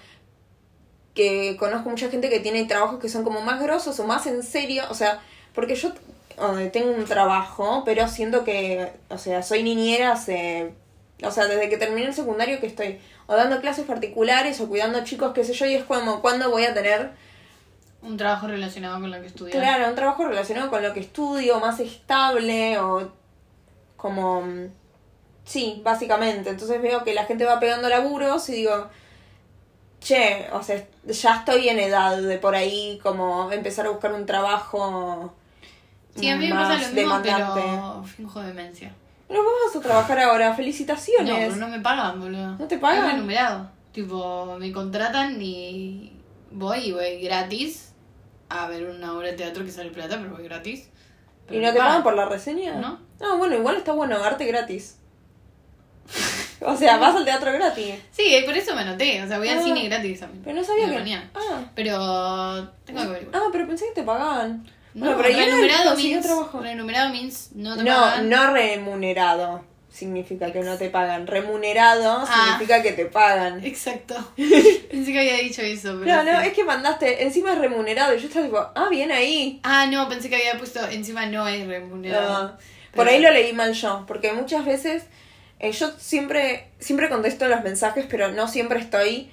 [1.21, 4.43] que conozco mucha gente que tiene trabajos que son como más grosos o más en
[4.43, 5.21] serio, o sea,
[5.55, 10.73] porque yo eh, tengo un trabajo, pero siento que, o sea, soy niñera hace,
[11.23, 15.05] o sea, desde que terminé el secundario que estoy o dando clases particulares o cuidando
[15.05, 17.11] chicos, qué sé yo, y es como, ¿cuándo voy a tener,
[18.01, 19.59] Un trabajo relacionado con lo que estudias.
[19.59, 23.13] claro, un trabajo relacionado con lo que estudio, más estable o
[23.99, 24.71] como, mm,
[25.45, 26.49] sí, básicamente.
[26.49, 28.89] Entonces veo que la gente va pegando laburos y digo,
[30.01, 34.27] che, o sea, ya estoy en edad de por ahí como empezar a buscar un
[34.27, 35.35] trabajo
[36.17, 37.61] Sí, a mí me pasa lo mismo, demandante.
[37.63, 38.93] pero finjo demencia.
[39.29, 41.35] Pero vos vas a trabajar ahora, No, felicitaciones.
[41.39, 42.57] pero no me pagan, boludo.
[42.59, 43.07] ¿No te pagan?
[43.07, 43.71] Es remunerado.
[43.93, 46.13] Tipo, me contratan y
[46.51, 47.93] voy y voy gratis
[48.49, 50.89] a ver una obra de teatro que sale plata, pero voy gratis.
[51.49, 52.75] ¿Y no te pagan por la reseña?
[52.75, 52.99] No.
[53.21, 54.99] No, bueno, igual está bueno, arte gratis.
[56.73, 57.95] o sea, vas al teatro gratis.
[58.11, 59.23] Sí, por eso me anoté.
[59.23, 60.43] O sea, voy al Ah, cine gratis también.
[60.45, 60.95] Pero no sabía que...
[60.99, 61.31] mañana.
[61.35, 63.43] Ah, Pero tengo que averiguar.
[63.43, 64.67] ah, pero pensé que te pagaban.
[64.93, 66.61] No, bueno, pero renumerado consiguió means, trabajo.
[66.61, 68.29] renumerado means no te No, pagan.
[68.29, 69.65] no remunerado.
[69.93, 71.27] Significa que no te pagan.
[71.27, 72.45] Remunerado Ah.
[72.55, 73.65] significa que te pagan.
[73.65, 74.15] Exacto.
[74.37, 76.07] Pensé que había dicho eso, pero.
[76.17, 76.47] No, no, sí.
[76.49, 78.15] es que mandaste, encima es remunerado.
[78.15, 79.61] Y yo estaba tipo, ah, bien ahí.
[79.63, 82.33] Ah, no, pensé que había puesto encima no es remunerado.
[82.55, 82.59] Ah,
[82.95, 85.05] por ahí lo leí mal yo, porque muchas veces
[85.61, 89.31] eh, yo siempre siempre contesto los mensajes, pero no siempre estoy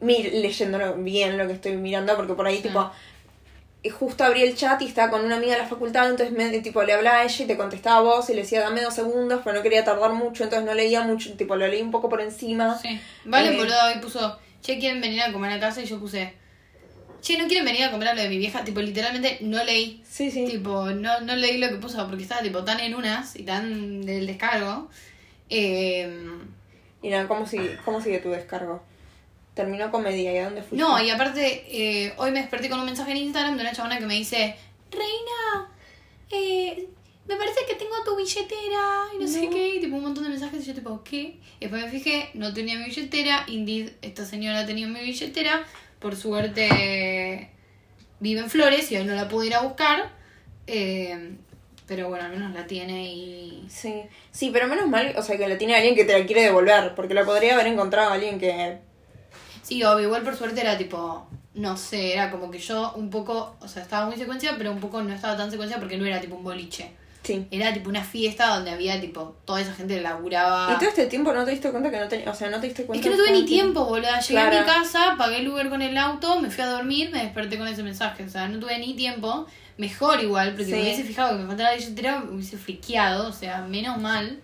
[0.00, 2.62] leyendo bien lo que estoy mirando, porque por ahí, Sí.
[2.64, 2.90] tipo,
[3.82, 6.50] y justo abrí el chat y estaba con una amiga de la facultad, entonces me,
[6.60, 8.94] tipo, le hablaba a ella y te contestaba a vos y le decía, dame dos
[8.94, 12.08] segundos, pero no quería tardar mucho, entonces no leía mucho, tipo, lo leí un poco
[12.08, 12.76] por encima.
[12.78, 13.00] Sí.
[13.24, 13.56] Vale, Eh.
[13.56, 15.80] boludo, hoy puso, che, ¿quieren venir a comer a casa?
[15.80, 16.32] Y yo puse,
[17.22, 18.64] che, ¿no quieren venir a comer a lo de mi vieja?
[18.64, 20.02] Tipo, literalmente no leí.
[20.08, 20.44] Sí, sí.
[20.44, 24.02] Tipo, no, no leí lo que puso porque estaba tipo tan en unas y tan
[24.04, 24.90] del descargo.
[25.48, 26.10] Eh,
[27.02, 28.82] Y nada, ¿cómo sigue, ¿cómo sigue tu descargo?
[29.54, 30.76] Terminó comedia, ¿y a dónde fuiste?
[30.84, 33.98] no, y aparte, eh, hoy me desperté con un mensaje en Instagram de una chabona
[33.98, 34.56] que me dice,
[34.90, 35.68] Reina,
[36.30, 36.88] eh,
[37.26, 40.30] me parece que tengo tu billetera y no, sé qué, y tipo un montón de
[40.30, 41.38] mensajes y yo tipo, ¿qué?
[41.58, 45.64] Y después me fijé, no tenía mi billetera, Indeed, esta señora tenía mi billetera,
[45.98, 47.50] por suerte
[48.20, 50.10] vive en Flores y hoy no la pude ir a buscar,
[50.66, 51.36] eh,
[51.88, 53.66] pero bueno, al menos la tiene y...
[53.68, 56.42] Sí, sí, pero menos mal, o sea, que la tiene alguien que te la quiere
[56.42, 58.78] devolver, porque la podría haber encontrado alguien que...
[59.62, 63.56] Sí, obvio, igual por suerte era tipo, no sé, era como que yo un poco,
[63.60, 66.20] o sea, estaba muy secuencia, pero un poco no estaba tan secuencia porque no era
[66.20, 66.92] tipo un boliche.
[67.22, 67.46] Sí.
[67.50, 70.72] Era tipo una fiesta donde había tipo toda esa gente que laburaba.
[70.72, 72.68] Y todo este tiempo no te diste cuenta que no tenía, o sea, no te
[72.68, 73.02] diste Es cuenta...
[73.02, 74.20] que no tuve ni tiempo, boluda.
[74.20, 77.22] Llegué a mi casa, pagué el Uber con el auto, me fui a dormir, me
[77.22, 78.24] desperté con ese mensaje.
[78.24, 79.46] O sea, no tuve ni tiempo.
[79.78, 80.72] Mejor igual, porque Sí.
[80.72, 84.40] me hubiese fijado que me faltaba la billetera, me hubiese friqueado, o sea, menos mal.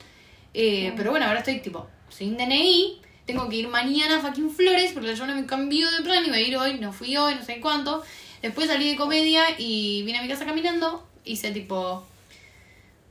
[0.54, 4.92] Eh, Pero bueno, ahora estoy tipo, sin DNI, tengo que ir mañana a fucking Flores,
[4.92, 7.44] porque la no me cambió de plan, iba a ir hoy, no fui hoy, no
[7.44, 8.02] sé cuánto.
[8.42, 12.06] Después salí de comedia y vine a mi casa caminando, hice tipo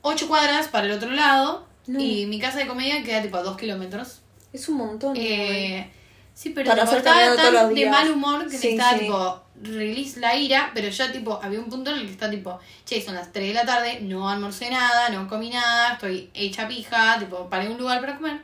[0.01, 1.99] 8 cuadras para el otro lado, No.
[1.99, 4.21] y mi casa de comedia queda tipo a 2 kilómetros.
[4.53, 5.15] Es un montón.
[5.17, 5.89] Eh,
[6.33, 8.99] sí, pero Para tipo, hacer estaba tan de mal humor que Sí, necesitaba sí.
[9.05, 12.59] tipo release la ira, pero ya tipo había un punto en el que está tipo,
[12.85, 16.67] che, son las 3 de la tarde, no almorcé nada, no comí nada, estoy hecha
[16.67, 18.41] pija, tipo, paré un lugar para comer.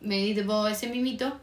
[0.00, 1.38] Me di tipo ese mimito.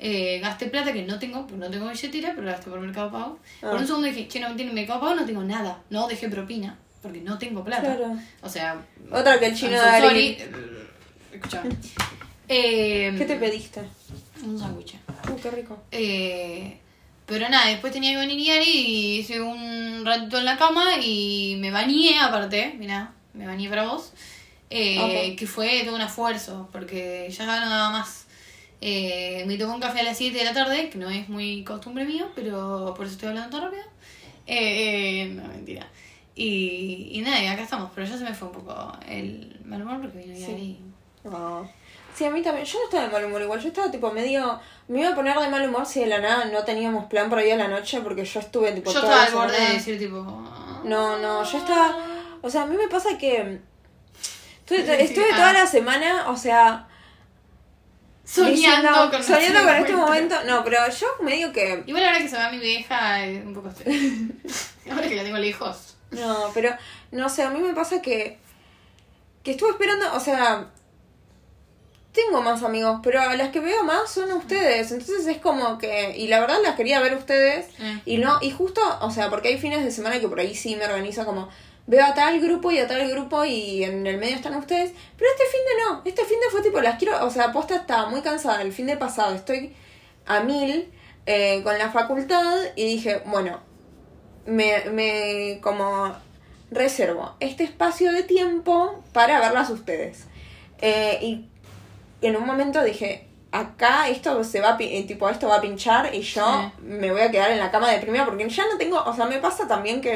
[0.00, 3.38] Eh, gasté plata que no tengo, pues no tengo billetera, pero gasté por Mercado Pago.
[3.62, 3.70] Ah.
[3.70, 5.82] Por un segundo dije, che, no tiene Mercado Pago, no tengo nada.
[5.90, 7.96] No dejé propina, porque no tengo plata.
[7.96, 8.16] Claro.
[8.42, 10.38] O sea, Otra que el chino de Ari.
[12.50, 13.82] Eh, ¿Qué te pediste?
[14.42, 14.94] Un sándwich.
[15.30, 15.82] Uh, qué rico.
[15.90, 16.78] Eh,
[17.28, 21.56] pero nada, después tenía que venir Yari y hice un ratito en la cama y
[21.60, 24.14] me bañé aparte, mira, me bañé para vos,
[24.70, 28.26] eh, que fue todo un esfuerzo, porque ya no daba más.
[28.80, 31.64] Eh, me tomé un café a las 7 de la tarde, que no es muy
[31.64, 33.84] costumbre mío, pero por eso estoy hablando tan rápido.
[34.46, 35.86] Eh, eh, no, mentira.
[36.34, 39.82] Y, y nada, y acá estamos, pero ya se me fue un poco el mal
[39.82, 40.46] humor porque vino Sí.
[40.46, 40.78] Yari.
[41.26, 41.62] Ah.
[42.18, 42.66] Sí, a mí también.
[42.66, 43.60] Yo no estaba de mal humor igual.
[43.60, 44.58] Yo estaba tipo medio.
[44.88, 47.46] Me iba a poner de mal humor si de la nada no teníamos plan para
[47.46, 48.92] ir a la noche porque yo estuve tipo.
[48.92, 50.16] Yo toda estaba al borde de decir tipo...
[50.82, 51.96] No, no, yo estaba.
[52.42, 53.60] O sea, a mí me pasa que.
[54.68, 55.36] Estuve, ah.
[55.36, 56.88] toda la semana, o sea.
[58.24, 60.34] Soñando diciendo- con soñando con este momento.
[60.44, 61.84] No, pero yo medio que.
[61.86, 63.68] Igual ahora que se va mi vieja, es un poco
[64.90, 65.96] ahora que la tengo lejos.
[66.10, 66.74] No, pero.
[67.12, 68.40] No sé, a mí me pasa que.
[69.44, 70.68] Que estuve esperando, o sea.
[72.12, 74.90] Tengo más amigos, pero a las que veo más son ustedes.
[74.92, 76.16] Entonces es como que.
[76.16, 77.66] Y la verdad las quería ver ustedes.
[77.78, 78.00] Eh.
[78.06, 80.74] Y no, y justo, o sea, porque hay fines de semana que por ahí sí
[80.76, 81.48] me organizo como,
[81.88, 85.30] veo a tal grupo y a tal grupo y en el medio están ustedes, pero
[85.30, 88.10] este fin de no, este fin de fue tipo, las quiero, o sea, posta estaba
[88.10, 89.74] muy cansada el fin de pasado, estoy
[90.26, 90.92] a mil
[91.24, 93.60] eh, con la facultad y dije, bueno,
[94.44, 96.14] me, me como
[96.70, 100.26] reservo este espacio de tiempo para verlas ustedes.
[100.80, 101.47] Eh, y
[102.22, 106.14] en un momento dije, acá esto se va a, eh, tipo, esto va a pinchar
[106.14, 106.82] y yo Sí.
[106.84, 109.26] me voy a quedar en la cama de primera porque ya no tengo, o sea,
[109.26, 110.14] me pasa también que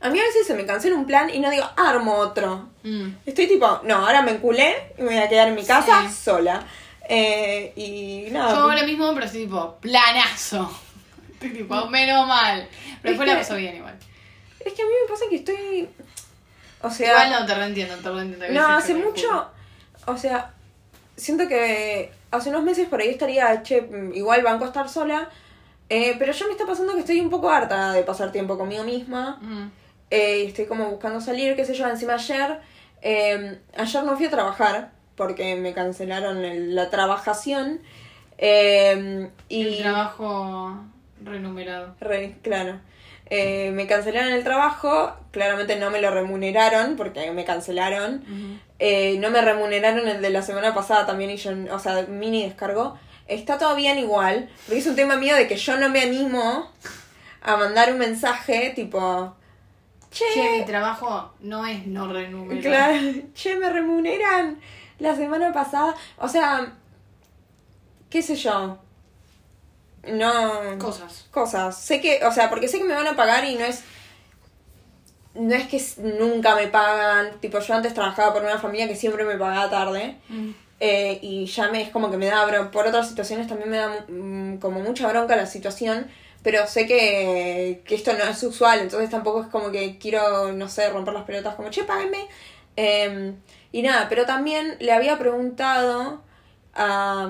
[0.00, 2.68] a mí a veces se me cancela un plan y no digo, armo otro.
[2.82, 3.08] Mm.
[3.24, 6.14] Estoy tipo, no, ahora me enculé y me voy a quedar en mi casa Sí.
[6.24, 6.64] sola.
[7.08, 8.56] Eh, y Yo nada.
[8.58, 10.70] hago lo mismo, pero estoy tipo, planazo.
[11.34, 12.68] Estoy tipo, menos mal.
[12.70, 13.98] Pero Es después la que- pasó bien igual.
[14.60, 15.88] Es que a mí me pasa que estoy.
[16.82, 17.10] O sea.
[17.10, 18.46] igual no te reentiendo, te reentiendo.
[18.60, 19.46] No, hace mucho.
[20.06, 20.52] O sea,
[21.22, 25.28] siento que hace unos meses por ahí estaría, che, mm, igual banco a estar sola.
[25.88, 28.82] eh, pero ya me está pasando que estoy un poco harta de pasar tiempo conmigo
[28.84, 29.38] misma.
[29.42, 29.70] Mm.
[30.10, 31.86] eh, estoy como buscando salir, qué sé yo.
[31.88, 32.60] Encima ayer.
[33.02, 37.80] eh, ayer no fui a trabajar porque me cancelaron el- la trabajación.
[38.38, 40.76] y El trabajo
[41.22, 41.94] renumerado.
[42.00, 42.80] Re, claro.
[43.34, 48.22] Eh, me cancelaron el trabajo, claramente no me lo remuneraron porque me cancelaron.
[48.78, 52.42] Eh, no me remuneraron el de la semana pasada también y yo, o sea, mini
[52.42, 52.98] descargó.
[53.28, 56.70] Está todo bien igual, porque es un tema mío de que yo no me animo
[57.40, 59.34] a mandar un mensaje tipo,
[60.10, 62.12] che, Che, mi trabajo no es no
[62.60, 62.98] claro,
[63.32, 64.60] che, me remuneran
[64.98, 65.94] la semana pasada.
[66.18, 66.70] O sea,
[68.10, 68.78] qué sé yo.
[70.08, 71.26] No Cosas.
[71.30, 71.78] cosas.
[71.80, 73.84] Sé que, o sea, porque sé que me van a pagar y no es.
[75.34, 77.40] No es que nunca me pagan.
[77.40, 80.16] Tipo, yo antes trabajaba por una familia que siempre me pagaba tarde.
[80.28, 80.50] Mm.
[80.80, 82.70] eh, y ya me es como que me da bronca.
[82.70, 86.08] Por otras situaciones también me da mm, como mucha bronca la situación.
[86.42, 88.80] Pero sé que, que esto no es usual.
[88.80, 92.26] Entonces tampoco es como que quiero, no sé, romper las pelotas como, che, páguenme.
[92.76, 93.34] Eh,
[93.70, 96.22] y nada, pero también le había preguntado
[96.74, 97.28] a,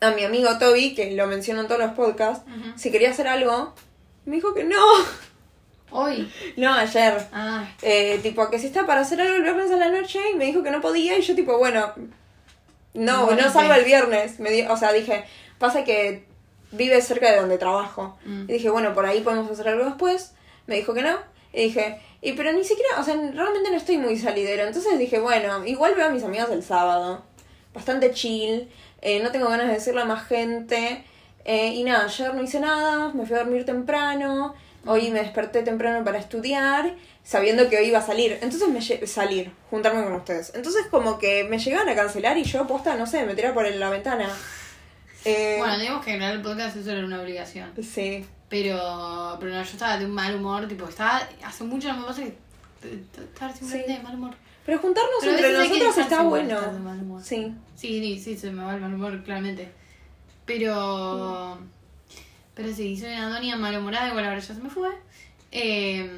[0.00, 2.44] a mi amigo Toby, que lo menciono en todos los podcasts,
[2.76, 3.74] si quería hacer algo.
[4.24, 4.76] Me dijo que no.
[5.90, 6.30] Hoy.
[6.56, 7.26] No, ayer.
[7.32, 7.66] Ah.
[7.82, 10.44] Eh, tipo, que si estaba para hacer algo el viernes a la noche y me
[10.44, 11.92] dijo que no podía y yo tipo, bueno,
[12.94, 14.38] no, no salgo el viernes.
[14.38, 15.24] Me di- o sea, dije,
[15.58, 16.24] pasa que
[16.72, 18.18] vive cerca de donde trabajo.
[18.26, 18.42] Mm.
[18.42, 20.32] Y dije, bueno, por ahí podemos hacer algo después.
[20.66, 21.16] Me dijo que no.
[21.54, 24.64] Y dije, y pero ni siquiera, o sea, realmente no estoy muy salidero.
[24.66, 27.24] Entonces dije, bueno, igual veo a mis amigos el sábado.
[27.72, 28.68] Bastante chill.
[29.02, 31.04] Eh, no tengo ganas de decirle a más gente.
[31.44, 33.12] eh, y nada, ayer no hice nada.
[33.14, 34.54] Me fui a dormir temprano.
[34.86, 36.94] Hoy me desperté temprano para estudiar.
[37.24, 38.38] Sabiendo que hoy iba a salir.
[38.42, 40.52] Entonces me salir, juntarme con ustedes.
[40.54, 43.70] Entonces como que me llegaban a cancelar y yo posta, no sé, me tiraba por
[43.70, 44.28] la ventana.
[45.24, 47.70] Eh, Bueno, digamos que grabar el podcast eso era una obligación.
[47.82, 48.24] sí.
[48.48, 52.06] Pero, pero no, yo estaba de un mal humor, tipo, estaba, hace mucho no me
[52.06, 52.34] pasa que
[52.80, 53.82] simplemente Sí.
[53.92, 54.34] de mal humor.
[54.68, 56.60] Pero juntarnos Pero entre que nosotros está bueno.
[57.24, 57.54] Sí.
[57.74, 59.70] Sí, sí, sí, se me va el mal humor, claramente.
[60.44, 61.58] Pero.
[62.54, 64.90] Pero sí, soy una doña malhumorada, igual ahora ya se me fue.
[65.52, 66.10] Eh,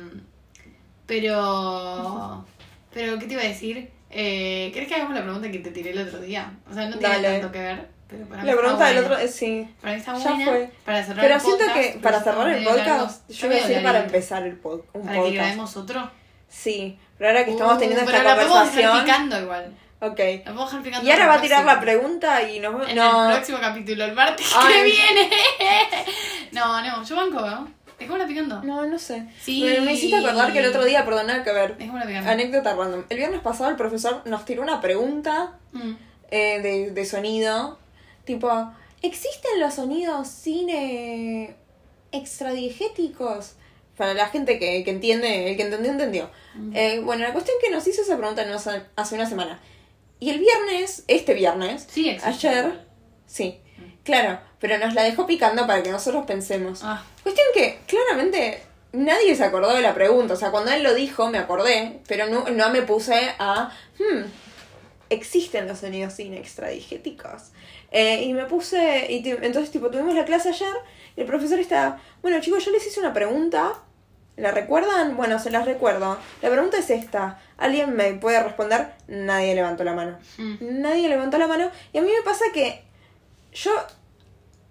[1.06, 2.44] pero.
[2.92, 3.88] Pero, ¿qué te iba a decir?
[4.10, 6.52] Eh, ¿Crees que hagamos la pregunta que te tiré el otro día?
[6.68, 7.28] O sea, no tiene Dale.
[7.38, 7.88] tanto que ver.
[8.08, 9.68] Pero para La pregunta del otro es sí.
[9.80, 10.44] Para mí está Ya buena.
[10.44, 10.70] fue.
[10.84, 13.12] Para cerrar Pero el siento podcast, que pero para está cerrar el podcast, largo.
[13.28, 15.34] yo voy a decir para empezar el pod- un Para que podcast.
[15.36, 16.10] grabemos otro.
[16.50, 19.04] Sí, pero ahora que estamos Uh, teniendo pero esta la podemos dejar conversación.
[19.06, 19.76] picando igual.
[20.00, 20.18] Ok.
[20.44, 23.26] La puedo dejar picando Y ahora va a tirar la pregunta y nos En no.
[23.30, 25.30] el próximo capítulo, el martes que viene.
[26.52, 27.68] No, no, yo banco, ¿no?
[27.98, 28.62] Dejémosla picando.
[28.62, 29.26] No, no sé.
[29.40, 29.62] Sí.
[29.62, 31.76] Me, me hiciste acordar que el otro día, perdón, nada que ver.
[31.76, 32.30] Dejémosla picando.
[32.30, 33.04] Anécdota random.
[33.10, 35.92] El viernes pasado el profesor nos tiró una pregunta Mm.
[36.30, 37.78] eh, de, de sonido.
[38.24, 38.72] Tipo,
[39.02, 41.54] ¿existen los sonidos cine
[42.12, 43.52] extradiegéticos?
[44.00, 46.30] Para la gente que, que entiende, el que entendió, entendió.
[46.54, 46.74] Mm.
[46.74, 49.60] Eh, bueno, la cuestión que nos hizo esa pregunta hace, hace una semana.
[50.18, 52.86] Y el viernes, este viernes, Sí, ayer,
[53.26, 53.60] sí,
[54.02, 56.80] claro, pero nos la dejó picando para que nosotros pensemos.
[56.82, 60.32] Ah, Cuestión que claramente nadie se acordó de la pregunta.
[60.32, 63.70] O sea, cuando él lo dijo me acordé, pero no, no me puse a...
[63.98, 64.22] Hmm,
[65.10, 67.50] existen los sonidos cine extradigéticos.
[67.90, 69.12] Eh, y me puse...
[69.12, 70.74] Y entonces, tipo, tuvimos la clase ayer
[71.16, 72.00] y el profesor estaba...
[72.22, 73.82] Bueno, chicos, yo les hice una pregunta.
[74.40, 75.16] ¿La recuerdan?
[75.16, 76.16] Bueno, se las recuerdo.
[76.40, 77.38] La pregunta es esta.
[77.58, 78.92] ¿Alguien me puede responder?
[79.06, 80.18] Nadie levantó la mano.
[80.38, 80.56] mm.
[80.60, 81.70] Nadie levantó la mano.
[81.92, 82.82] Y a mí me pasa que
[83.52, 83.70] yo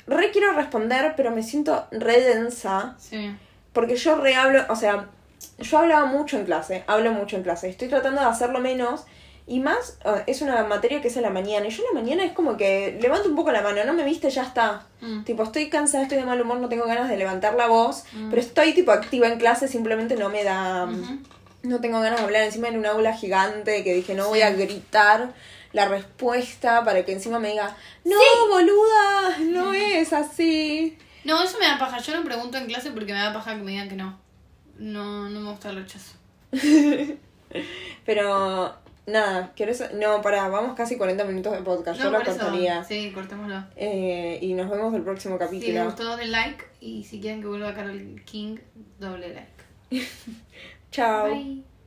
[0.07, 2.95] re quiero responder, pero me siento re densa.
[2.97, 3.36] Sí.
[3.72, 5.09] Porque yo re hablo, o sea,
[5.59, 7.70] yo hablaba mucho en clase, hablo mucho en clase.
[7.70, 9.05] Estoy tratando de hacerlo menos.
[9.50, 11.66] Y más, eh, es una materia que es a la mañana.
[11.66, 14.04] Y yo a la mañana es como que levanto un poco la mano, no me
[14.04, 14.86] viste, ya está.
[15.02, 15.24] Mm.
[15.24, 18.04] Tipo, estoy cansada, estoy de mal humor, no tengo ganas de levantar la voz.
[18.14, 18.30] Mm.
[18.30, 20.88] Pero estoy tipo activa en clase, simplemente no me da...
[21.64, 24.52] No tengo ganas de hablar encima en un aula gigante que dije, no voy a
[24.52, 25.34] gritar
[25.74, 27.76] la respuesta para que encima me diga,
[28.06, 28.18] no,
[28.50, 30.95] boluda, no es así.
[31.24, 31.97] No, eso me da paja.
[31.97, 34.20] Yo no pregunto en clase porque me da paja que me digan que no.
[34.78, 36.14] No, no me gusta el rechazo.
[38.06, 38.76] Pero
[39.10, 39.84] nada, ¿querés?
[39.93, 42.39] No, pará, vamos casi 40 minutos de podcast, yo No, lo por eso.
[42.39, 42.84] cortaría.
[42.84, 43.64] Sí, cortémoslo.
[43.76, 45.86] Eh, y nos vemos el próximo Si les capítulo.
[45.86, 46.64] gustó, den like.
[46.82, 48.57] Y si quieren que vuelva Carol King,
[48.99, 50.05] doble like.
[50.91, 51.30] Chao.
[51.32, 51.64] Bye.